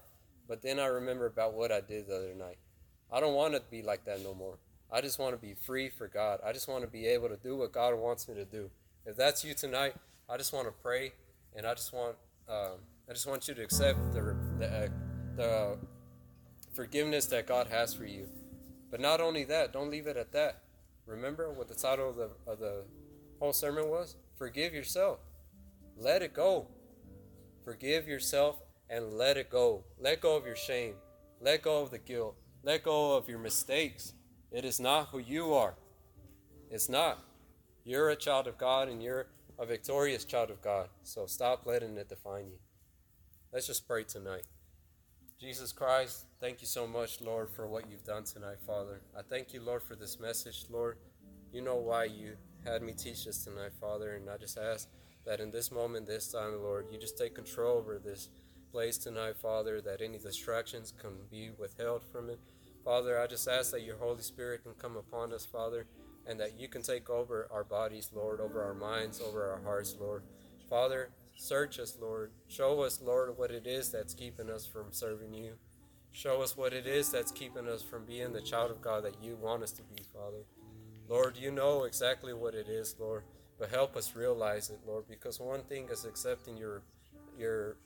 but 0.48 0.64
then 0.64 0.80
I 0.80 0.88
remember 0.88 1.28
about 1.28 1.54
what 1.54 1.72
I 1.72 1.82
did 1.82 2.08
the 2.08 2.16
other 2.16 2.34
night. 2.34 2.58
I 3.12 3.20
don't 3.20 3.36
want 3.36 3.54
to 3.54 3.62
be 3.70 3.84
like 3.84 4.06
that 4.06 4.24
no 4.24 4.34
more. 4.34 4.58
I 4.92 5.02
just 5.02 5.20
want 5.20 5.34
to 5.34 5.38
be 5.38 5.54
free 5.54 5.90
for 5.90 6.08
God. 6.08 6.40
I 6.46 6.54
just 6.54 6.68
want 6.68 6.84
to 6.84 6.88
be 6.88 7.06
able 7.08 7.30
to 7.30 7.38
do 7.38 7.56
what 7.58 7.72
God 7.72 7.94
wants 7.96 8.28
me 8.28 8.36
to 8.36 8.46
do. 8.46 8.70
If 9.06 9.16
that's 9.16 9.44
you 9.44 9.54
tonight, 9.54 9.96
I 10.30 10.38
just 10.38 10.54
want 10.54 10.68
to 10.68 10.74
pray 10.84 11.14
and 11.56 11.66
I 11.66 11.74
just 11.74 11.94
want. 11.94 12.16
Um, 12.50 12.80
I 13.10 13.14
just 13.14 13.26
want 13.26 13.48
you 13.48 13.54
to 13.54 13.64
accept 13.64 14.00
the, 14.12 14.36
the, 14.60 14.68
uh, 14.68 14.88
the 15.38 15.78
forgiveness 16.74 17.26
that 17.28 17.48
God 17.48 17.68
has 17.68 17.94
for 17.94 18.06
you. 18.06 18.28
But 18.92 19.00
not 19.00 19.22
only 19.22 19.46
that, 19.46 19.72
don't 19.72 19.90
leave 19.90 20.08
it 20.08 20.18
at 20.18 20.34
that. 20.34 20.62
Remember 21.06 21.50
what 21.52 21.70
the 21.70 21.76
title 21.76 22.10
of 22.10 22.18
the, 22.18 22.30
of 22.46 22.60
the 22.60 22.84
whole 23.40 23.54
sermon 23.54 23.90
was? 23.90 24.18
Forgive 24.38 24.74
yourself. 24.74 25.20
Let 25.98 26.22
it 26.22 26.34
go. 26.34 26.68
Forgive 27.64 28.10
yourself 28.10 28.62
and 28.90 29.14
let 29.14 29.38
it 29.38 29.50
go. 29.50 29.86
Let 30.00 30.20
go 30.20 30.36
of 30.36 30.46
your 30.46 30.58
shame. 30.58 30.96
Let 31.40 31.62
go 31.62 31.82
of 31.82 31.92
the 31.92 31.98
guilt. 31.98 32.36
Let 32.62 32.84
go 32.84 33.16
of 33.16 33.30
your 33.30 33.40
mistakes. 33.40 34.14
It 34.52 34.66
is 34.66 34.80
not 34.80 35.10
who 35.10 35.20
you 35.20 35.54
are. 35.54 35.76
It's 36.70 36.90
not. 36.90 37.20
You're 37.84 38.10
a 38.10 38.16
child 38.16 38.48
of 38.48 38.58
God 38.58 38.90
and 38.90 39.02
you're 39.02 39.28
a 39.60 39.66
victorious 39.66 40.26
child 40.26 40.50
of 40.50 40.62
God. 40.62 40.90
So 41.04 41.26
stop 41.26 41.66
letting 41.66 41.98
it 41.98 42.10
define 42.10 42.48
you. 42.48 42.60
Let's 43.52 43.68
just 43.68 43.88
pray 43.88 44.04
tonight. 44.04 44.44
Jesus 45.40 45.72
Christ, 45.72 46.26
thank 46.42 46.62
you 46.62 46.68
so 46.68 46.88
much, 46.88 47.22
Lord, 47.22 47.50
for 47.50 47.68
what 47.68 47.90
you've 47.90 48.04
done 48.04 48.24
tonight, 48.24 48.58
Father. 48.66 49.02
I 49.18 49.22
thank 49.22 49.54
you, 49.54 49.62
Lord, 49.62 49.84
for 49.84 49.96
this 49.96 50.20
message, 50.20 50.66
Lord. 50.70 50.98
You 51.54 51.62
know 51.62 51.76
why 51.76 52.06
you 52.06 52.38
had 52.66 52.82
me 52.82 52.94
teach 52.94 53.26
this 53.26 53.44
tonight, 53.44 53.72
Father, 53.80 54.16
and 54.16 54.30
I 54.30 54.38
just 54.38 54.58
ask 54.58 54.90
that 55.26 55.40
in 55.40 55.52
this 55.52 55.72
moment, 55.72 56.08
this 56.08 56.32
time, 56.32 56.62
Lord, 56.62 56.88
you 56.92 56.98
just 56.98 57.18
take 57.18 57.36
control 57.36 57.78
over 57.78 58.00
this 58.00 58.30
place 58.72 58.98
tonight, 58.98 59.38
Father, 59.38 59.80
that 59.82 60.02
any 60.02 60.18
distractions 60.18 60.94
can 61.00 61.12
be 61.30 61.52
withheld 61.58 62.04
from 62.04 62.30
it. 62.30 62.40
Father, 62.88 63.20
I 63.20 63.28
just 63.28 63.48
ask 63.48 63.72
that 63.72 63.84
your 63.84 63.98
Holy 63.98 64.22
Spirit 64.22 64.64
can 64.64 64.74
come 64.80 64.96
upon 64.96 65.34
us, 65.34 65.46
Father, 65.46 65.86
and 66.26 66.40
that 66.40 66.58
you 66.58 66.70
can 66.70 66.82
take 66.82 67.10
over 67.10 67.48
our 67.52 67.66
bodies, 67.66 68.10
Lord, 68.16 68.40
over 68.40 68.64
our 68.64 68.74
minds, 68.74 69.20
over 69.20 69.52
our 69.52 69.62
hearts, 69.62 69.98
Lord. 70.00 70.24
Father, 70.70 71.10
Search 71.38 71.80
us, 71.80 71.98
Lord. 72.02 72.32
Show 72.48 72.82
us, 72.82 73.00
Lord, 73.02 73.38
what 73.38 73.52
it 73.52 73.68
is 73.68 73.92
that's 73.92 74.16
keeping 74.16 74.50
us 74.50 74.66
from 74.66 74.88
serving 74.90 75.34
you. 75.34 75.54
Show 76.12 76.42
us 76.42 76.58
what 76.58 76.74
it 76.74 76.88
is 76.88 77.12
that's 77.12 77.32
keeping 77.32 77.68
us 77.68 77.84
from 77.84 78.06
being 78.06 78.34
the 78.34 78.42
child 78.42 78.72
of 78.72 78.82
God 78.82 79.04
that 79.04 79.24
you 79.24 79.36
want 79.36 79.62
us 79.62 79.72
to 79.74 79.84
be, 79.84 80.02
Father. 80.12 80.46
Lord, 81.08 81.38
you 81.38 81.52
know 81.52 81.84
exactly 81.84 82.34
what 82.34 82.56
it 82.56 82.68
is, 82.68 82.96
Lord, 83.00 83.24
but 83.60 83.70
help 83.70 83.96
us 83.96 84.16
realize 84.16 84.72
it, 84.72 84.80
Lord, 84.86 85.06
because 85.08 85.40
one 85.40 85.62
thing 85.62 85.88
is 85.92 86.06
accepting 86.06 86.58
your 86.58 86.82
your 87.38 87.78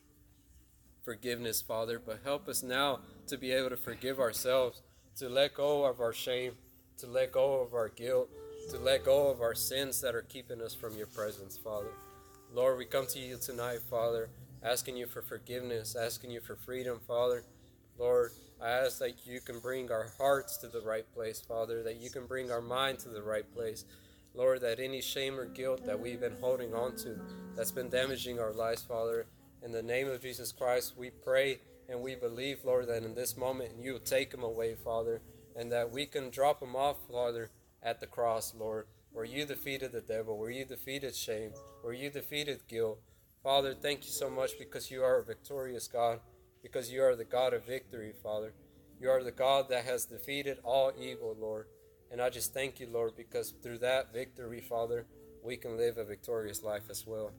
forgiveness, 1.04 1.62
Father, 1.62 2.00
but 2.00 2.22
help 2.24 2.48
us 2.48 2.64
now 2.64 3.00
to 3.28 3.38
be 3.38 3.52
able 3.52 3.70
to 3.70 3.78
forgive 3.78 4.20
ourselves, 4.20 4.82
to 5.18 5.30
let 5.30 5.54
go 5.54 5.86
of 5.86 6.00
our 6.00 6.14
shame, 6.14 6.54
to 6.98 7.08
let 7.08 7.32
go 7.32 7.62
of 7.62 7.74
our 7.74 7.90
guilt, 7.90 8.30
to 8.70 8.78
let 8.78 9.04
go 9.04 9.28
of 9.30 9.42
our 9.42 9.56
sins 9.56 10.02
that 10.02 10.16
are 10.16 10.22
keeping 10.22 10.62
us 10.62 10.74
from 10.74 10.96
your 10.98 11.08
presence, 11.08 11.58
Father. 11.58 11.92
Lord, 12.54 12.78
we 12.78 12.86
come 12.86 13.08
to 13.08 13.20
you 13.20 13.38
tonight, 13.38 13.80
Father, 13.90 14.30
asking 14.64 14.98
you 14.98 15.08
for 15.08 15.22
forgiveness, 15.22 15.96
asking 15.96 16.32
you 16.32 16.42
for 16.42 16.56
freedom, 16.56 17.00
Father. 17.08 17.44
Lord, 17.98 18.32
I 18.62 18.70
ask 18.70 19.00
that 19.00 19.26
you 19.26 19.42
can 19.42 19.60
bring 19.60 19.92
our 19.92 20.08
hearts 20.18 20.58
to 20.58 20.68
the 20.68 20.82
right 20.82 21.06
place, 21.14 21.42
Father, 21.42 21.82
that 21.84 22.00
you 22.00 22.10
can 22.10 22.26
bring 22.26 22.52
our 22.52 22.62
mind 22.62 23.00
to 23.00 23.10
the 23.10 23.22
right 23.22 23.52
place. 23.54 23.86
Lord, 24.34 24.62
that 24.62 24.80
any 24.80 25.02
shame 25.02 25.40
or 25.40 25.46
guilt 25.46 25.86
that 25.86 26.00
we've 26.00 26.20
been 26.20 26.38
holding 26.40 26.74
on 26.74 26.96
to 26.98 27.20
that's 27.56 27.72
been 27.72 27.90
damaging 27.90 28.40
our 28.40 28.54
lives, 28.54 28.82
Father, 28.82 29.26
in 29.64 29.72
the 29.72 29.82
name 29.82 30.10
of 30.10 30.22
Jesus 30.22 30.52
Christ, 30.52 30.94
we 30.98 31.10
pray 31.10 31.60
and 31.92 32.02
we 32.02 32.16
believe, 32.16 32.64
Lord, 32.64 32.88
that 32.88 33.04
in 33.04 33.14
this 33.14 33.38
moment 33.38 33.74
you 33.80 33.94
will 33.94 34.00
take 34.00 34.32
them 34.32 34.44
away, 34.44 34.76
Father, 34.76 35.22
and 35.56 35.72
that 35.72 35.92
we 35.92 36.06
can 36.06 36.30
drop 36.30 36.60
them 36.60 36.76
off, 36.76 36.98
Father, 37.12 37.52
at 37.84 38.00
the 38.00 38.08
cross, 38.08 38.56
Lord 38.58 38.88
where 39.12 39.26
you 39.26 39.46
defeated 39.46 39.92
the 39.92 40.02
devil, 40.02 40.38
where 40.38 40.50
you 40.50 40.66
defeated 40.66 41.16
shame, 41.16 41.52
where 41.82 41.94
you 41.94 42.10
defeated 42.10 42.68
guilt. 42.68 43.00
Father, 43.44 43.74
thank 43.74 44.06
you 44.06 44.12
so 44.12 44.30
much 44.30 44.52
because 44.58 44.90
you 44.90 45.04
are 45.04 45.20
a 45.20 45.26
victorious 45.26 45.88
God, 45.88 46.20
because 46.64 46.92
you 46.92 47.04
are 47.04 47.16
the 47.16 47.26
God 47.26 47.54
of 47.54 47.66
victory, 47.66 48.14
Father. 48.24 48.54
You 49.00 49.10
are 49.10 49.24
the 49.24 49.32
God 49.32 49.68
that 49.70 49.86
has 49.86 50.06
defeated 50.06 50.60
all 50.64 50.94
evil, 50.98 51.36
Lord. 51.40 51.68
And 52.12 52.22
I 52.22 52.30
just 52.30 52.54
thank 52.54 52.80
you, 52.80 52.88
Lord, 52.88 53.16
because 53.18 53.54
through 53.64 53.80
that 53.80 54.14
victory, 54.14 54.62
Father, 54.62 55.08
we 55.44 55.58
can 55.58 55.76
live 55.76 55.98
a 55.98 56.06
victorious 56.06 56.62
life 56.62 56.84
as 56.90 57.06
well. 57.08 57.32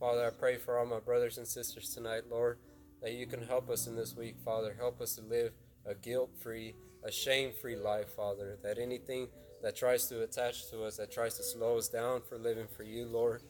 Father, 0.00 0.26
I 0.26 0.30
pray 0.30 0.56
for 0.56 0.78
all 0.78 0.86
my 0.86 1.00
brothers 1.00 1.38
and 1.38 1.46
sisters 1.46 1.90
tonight, 1.90 2.22
Lord, 2.30 2.58
that 3.02 3.12
you 3.12 3.26
can 3.26 3.42
help 3.42 3.68
us 3.68 3.86
in 3.86 3.96
this 3.96 4.16
week, 4.16 4.36
Father. 4.44 4.74
Help 4.78 5.00
us 5.00 5.16
to 5.16 5.22
live 5.22 5.52
a 5.84 5.94
guilt 5.94 6.30
free, 6.40 6.74
a 7.04 7.10
shame 7.10 7.52
free 7.52 7.76
life, 7.76 8.10
Father. 8.14 8.58
That 8.62 8.78
anything 8.78 9.28
that 9.62 9.76
tries 9.76 10.06
to 10.08 10.22
attach 10.22 10.70
to 10.70 10.84
us, 10.84 10.96
that 10.96 11.10
tries 11.10 11.36
to 11.36 11.42
slow 11.42 11.78
us 11.78 11.88
down 11.88 12.22
for 12.28 12.38
living 12.38 12.66
for 12.76 12.84
you, 12.84 13.06
Lord. 13.06 13.42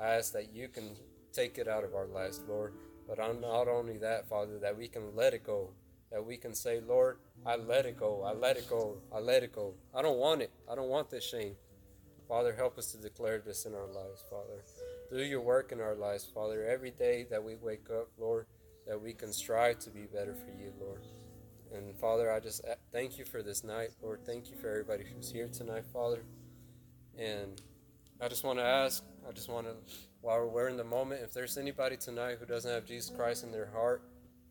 I 0.00 0.08
ask 0.08 0.32
that 0.34 0.54
you 0.54 0.68
can 0.68 0.96
take 1.32 1.58
it 1.58 1.68
out 1.68 1.84
of 1.84 1.94
our 1.94 2.06
lives, 2.06 2.40
Lord. 2.46 2.74
But 3.08 3.18
I'm 3.18 3.40
not 3.40 3.68
only 3.68 3.98
that, 3.98 4.28
Father, 4.28 4.58
that 4.58 4.76
we 4.76 4.86
can 4.86 5.16
let 5.16 5.34
it 5.34 5.44
go. 5.44 5.70
That 6.12 6.24
we 6.24 6.36
can 6.36 6.54
say, 6.54 6.80
Lord, 6.80 7.18
I 7.46 7.56
let 7.56 7.86
it 7.86 7.98
go. 7.98 8.22
I 8.22 8.32
let 8.32 8.56
it 8.56 8.68
go. 8.68 8.98
I 9.12 9.18
let 9.18 9.42
it 9.42 9.52
go. 9.52 9.74
I 9.94 10.02
don't 10.02 10.18
want 10.18 10.42
it. 10.42 10.50
I 10.70 10.74
don't 10.74 10.88
want 10.88 11.10
this 11.10 11.24
shame. 11.24 11.54
Father, 12.28 12.54
help 12.54 12.78
us 12.78 12.92
to 12.92 12.98
declare 12.98 13.38
this 13.38 13.64
in 13.64 13.74
our 13.74 13.86
lives, 13.86 14.24
Father. 14.30 14.62
Do 15.10 15.22
your 15.22 15.40
work 15.40 15.72
in 15.72 15.80
our 15.80 15.94
lives, 15.94 16.24
Father. 16.32 16.64
Every 16.64 16.92
day 16.92 17.26
that 17.30 17.42
we 17.42 17.56
wake 17.56 17.88
up, 17.90 18.08
Lord, 18.18 18.46
that 18.90 19.00
we 19.00 19.12
can 19.12 19.32
strive 19.32 19.78
to 19.78 19.88
be 19.88 20.06
better 20.12 20.34
for 20.34 20.50
you, 20.50 20.72
Lord. 20.80 21.02
And 21.72 21.96
Father, 21.96 22.32
I 22.32 22.40
just 22.40 22.64
uh, 22.64 22.74
thank 22.90 23.18
you 23.18 23.24
for 23.24 23.40
this 23.40 23.62
night. 23.62 23.90
Lord, 24.02 24.26
thank 24.26 24.50
you 24.50 24.56
for 24.56 24.68
everybody 24.68 25.04
who's 25.04 25.30
here 25.30 25.46
tonight, 25.46 25.84
Father. 25.92 26.24
And 27.16 27.62
I 28.20 28.26
just 28.26 28.42
want 28.42 28.58
to 28.58 28.64
ask, 28.64 29.04
I 29.28 29.30
just 29.30 29.48
want 29.48 29.68
to, 29.68 29.74
while 30.22 30.44
we're 30.48 30.68
in 30.68 30.76
the 30.76 30.82
moment, 30.82 31.20
if 31.22 31.32
there's 31.32 31.56
anybody 31.56 31.96
tonight 31.96 32.38
who 32.40 32.46
doesn't 32.46 32.68
have 32.68 32.84
Jesus 32.84 33.14
Christ 33.14 33.44
in 33.44 33.52
their 33.52 33.70
heart, 33.72 34.02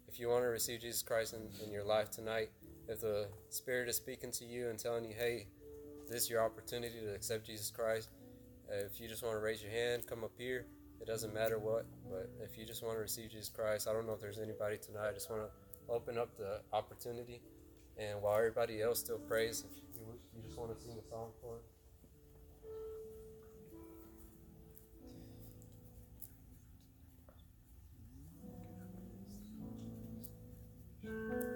if 0.07 0.21
you 0.21 0.29
want 0.29 0.43
to 0.43 0.47
receive 0.47 0.79
Jesus 0.79 1.01
Christ 1.01 1.33
in, 1.33 1.65
in 1.65 1.73
your 1.73 1.83
life 1.83 2.09
tonight, 2.09 2.49
if 2.87 3.01
the 3.01 3.27
Spirit 3.49 3.89
is 3.89 3.97
speaking 3.97 4.31
to 4.31 4.45
you 4.45 4.69
and 4.69 4.79
telling 4.79 5.03
you, 5.03 5.15
hey, 5.19 5.47
this 6.07 6.23
is 6.23 6.29
your 6.29 6.45
opportunity 6.45 7.01
to 7.01 7.13
accept 7.13 7.45
Jesus 7.45 7.71
Christ, 7.71 8.07
if 8.69 9.01
you 9.01 9.09
just 9.09 9.21
want 9.21 9.35
to 9.35 9.41
raise 9.41 9.61
your 9.61 9.71
hand, 9.71 10.07
come 10.07 10.23
up 10.23 10.31
here. 10.37 10.65
It 11.01 11.07
doesn't 11.07 11.33
matter 11.33 11.57
what, 11.59 11.85
but 12.09 12.29
if 12.43 12.57
you 12.57 12.65
just 12.65 12.83
want 12.83 12.95
to 12.95 12.99
receive 12.99 13.31
Jesus 13.31 13.49
Christ, 13.49 13.87
I 13.87 13.93
don't 13.93 14.05
know 14.05 14.13
if 14.13 14.21
there's 14.21 14.39
anybody 14.39 14.77
tonight. 14.77 15.09
I 15.09 15.13
just 15.13 15.29
want 15.29 15.43
to 15.43 15.93
open 15.93 16.17
up 16.17 16.37
the 16.37 16.61
opportunity. 16.73 17.41
And 17.97 18.21
while 18.21 18.37
everybody 18.37 18.81
else 18.81 18.99
still 18.99 19.17
prays, 19.17 19.65
if 19.69 19.77
you, 19.77 19.83
you 20.35 20.41
just 20.43 20.57
want 20.57 20.77
to 20.77 20.81
sing 20.81 20.95
a 20.97 21.09
song 21.09 21.31
for 21.41 21.57
it. 21.57 21.63
How 31.05 31.35
I 31.35 31.48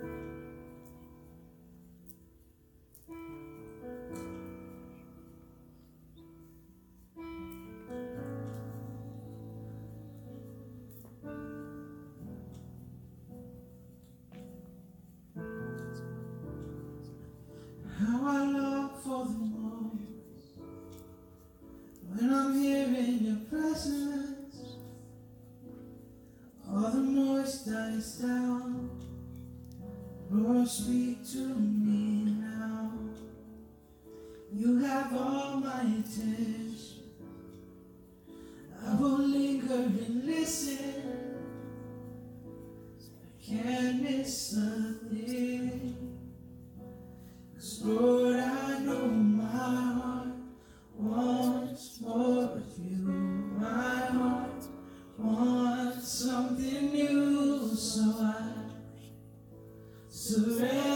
to 31.31 31.37
me 31.37 32.35
now. 32.41 32.91
You 34.51 34.79
have 34.79 35.15
all 35.15 35.55
my 35.61 35.81
attention. 35.81 37.03
I 38.85 38.95
will 38.95 39.19
linger 39.19 39.73
and 39.73 40.25
listen. 40.25 40.77
I 42.99 43.41
can't 43.41 44.03
miss 44.03 44.57
a 44.57 44.93
thing. 45.09 45.95
'Cause 47.53 47.81
Lord, 47.85 48.35
I 48.35 48.79
know 48.79 49.07
my 49.07 49.45
heart 49.45 50.27
wants 50.97 52.01
more 52.01 52.43
of 52.43 52.77
you. 52.77 53.07
My 53.57 53.95
heart 54.17 54.63
wants 55.17 56.07
something 56.07 56.91
new, 56.91 57.73
so 57.73 58.01
I 58.19 58.51
surrender 60.09 60.92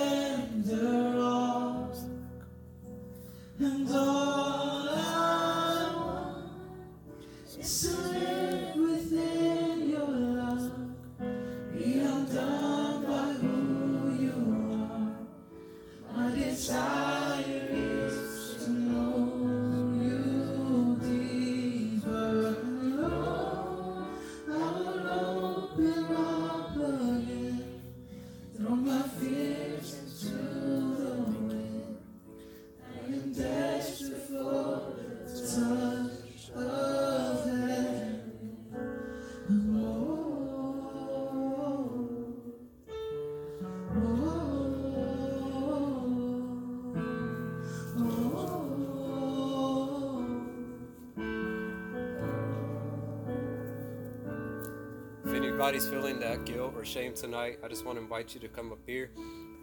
anybody's 55.57 55.89
feeling 55.89 56.19
that 56.19 56.45
guilt 56.45 56.71
or 56.75 56.85
shame 56.85 57.15
tonight, 57.15 57.57
I 57.65 57.67
just 57.67 57.83
want 57.83 57.97
to 57.97 58.03
invite 58.03 58.35
you 58.35 58.39
to 58.41 58.47
come 58.47 58.71
up 58.71 58.77
here 58.85 59.09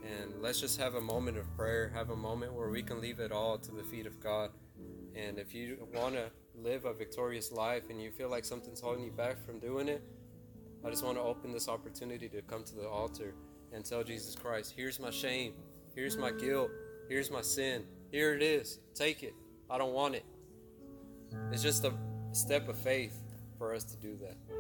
and 0.02 0.42
let's 0.42 0.59
just 0.59 0.80
have 0.80 0.96
a 0.96 1.00
moment 1.00 1.38
of 1.38 1.57
prayer, 1.57 1.88
have 1.94 2.11
a 2.11 2.16
moment 2.16 2.52
where 2.52 2.68
we 2.68 2.83
can 2.83 3.00
leave 3.00 3.20
it 3.20 3.30
all 3.30 3.59
to 3.59 3.70
the 3.70 3.85
feet 3.85 4.04
of 4.04 4.18
God. 4.18 4.50
And 5.14 5.38
if 5.38 5.54
you 5.54 5.87
want 5.94 6.16
to 6.16 6.33
live 6.61 6.85
a 6.85 6.92
victorious 6.92 7.52
life 7.52 7.90
and 7.90 8.02
you 8.02 8.11
feel 8.11 8.28
like 8.28 8.44
something's 8.44 8.80
holding 8.80 9.04
you 9.04 9.12
back 9.12 9.37
from 9.46 9.61
doing 9.61 9.87
it, 9.87 10.02
I 10.85 10.90
just 10.90 11.04
want 11.04 11.16
to 11.16 11.22
open 11.22 11.52
this 11.52 11.68
opportunity 11.68 12.28
to 12.28 12.42
come 12.42 12.64
to 12.64 12.74
the 12.74 12.88
altar 12.88 13.33
and 13.72 13.85
tell 13.85 14.02
Jesus 14.02 14.35
Christ, 14.35 14.74
here's 14.76 14.98
my 14.98 15.11
shame, 15.11 15.52
here's 15.94 16.16
my 16.16 16.33
guilt, 16.33 16.72
here's 17.09 17.30
my 17.30 17.40
sin, 17.40 17.85
here 18.11 18.35
it 18.35 18.42
is, 18.42 18.80
take 18.96 19.22
it. 19.22 19.35
I 19.70 19.78
don't 19.78 19.92
want 19.92 20.16
it. 20.16 20.24
It's 21.52 21.62
just 21.62 21.85
a 21.85 21.92
step 22.33 22.68
of 22.68 22.76
faith 22.76 23.16
for 23.59 23.72
us 23.72 23.85
to 23.85 23.96
do 23.96 24.18
that. 24.22 24.54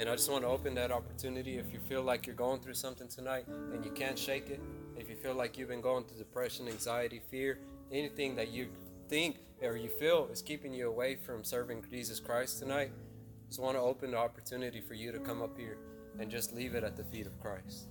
And 0.00 0.08
I 0.08 0.12
just 0.16 0.30
want 0.30 0.44
to 0.44 0.48
open 0.48 0.74
that 0.76 0.90
opportunity. 0.90 1.58
If 1.58 1.74
you 1.74 1.78
feel 1.78 2.00
like 2.00 2.26
you're 2.26 2.34
going 2.34 2.60
through 2.60 2.72
something 2.72 3.06
tonight 3.06 3.46
and 3.46 3.84
you 3.84 3.90
can't 3.90 4.18
shake 4.18 4.48
it, 4.48 4.58
if 4.96 5.10
you 5.10 5.14
feel 5.14 5.34
like 5.34 5.58
you've 5.58 5.68
been 5.68 5.82
going 5.82 6.04
through 6.04 6.16
depression, 6.16 6.68
anxiety, 6.68 7.20
fear, 7.30 7.58
anything 7.92 8.34
that 8.36 8.48
you 8.48 8.68
think 9.10 9.40
or 9.60 9.76
you 9.76 9.90
feel 9.90 10.26
is 10.32 10.40
keeping 10.40 10.72
you 10.72 10.88
away 10.88 11.16
from 11.16 11.44
serving 11.44 11.84
Jesus 11.90 12.18
Christ 12.18 12.60
tonight, 12.60 12.90
I 12.90 13.48
just 13.48 13.60
want 13.60 13.76
to 13.76 13.82
open 13.82 14.12
the 14.12 14.16
opportunity 14.16 14.80
for 14.80 14.94
you 14.94 15.12
to 15.12 15.18
come 15.18 15.42
up 15.42 15.58
here 15.58 15.76
and 16.18 16.30
just 16.30 16.54
leave 16.54 16.74
it 16.74 16.82
at 16.82 16.96
the 16.96 17.04
feet 17.04 17.26
of 17.26 17.38
Christ. 17.38 17.88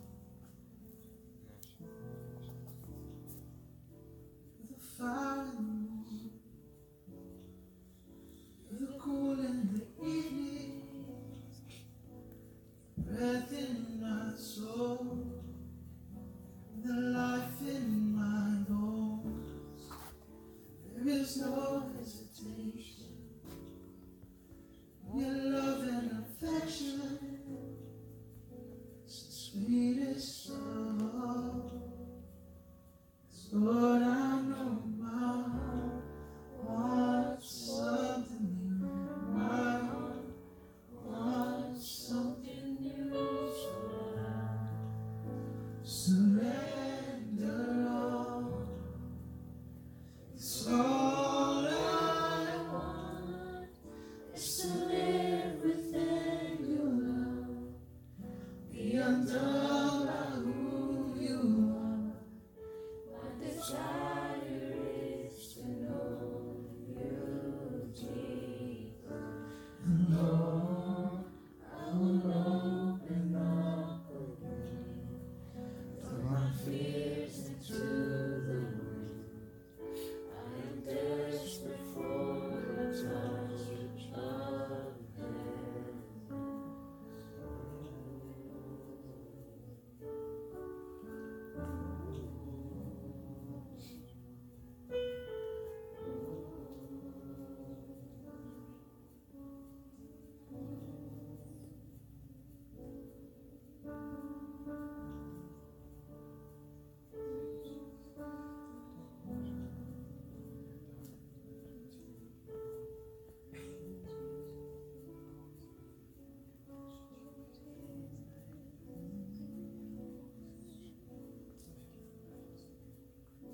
the 8.71 8.87
cool 8.97 9.33
in 9.33 9.83
the 9.99 10.05
evening, 10.07 10.58
breath 13.19 13.51
in 13.51 13.99
my 14.01 14.33
soul, 14.37 15.43
the 16.85 16.93
life 16.93 17.61
in 17.67 18.15
my 18.15 18.63
bones. 18.69 19.81
There 20.95 21.15
is 21.15 21.41
no 21.41 21.83
hesitation. 21.97 23.11
Your 25.13 25.33
love 25.51 25.81
and 25.81 26.23
affection, 26.23 27.19
sweetest 29.05 30.51
of 30.51 31.01
all. 31.01 31.71
Lord, 33.51 34.03
I 34.03 34.18
shine. 63.69 63.98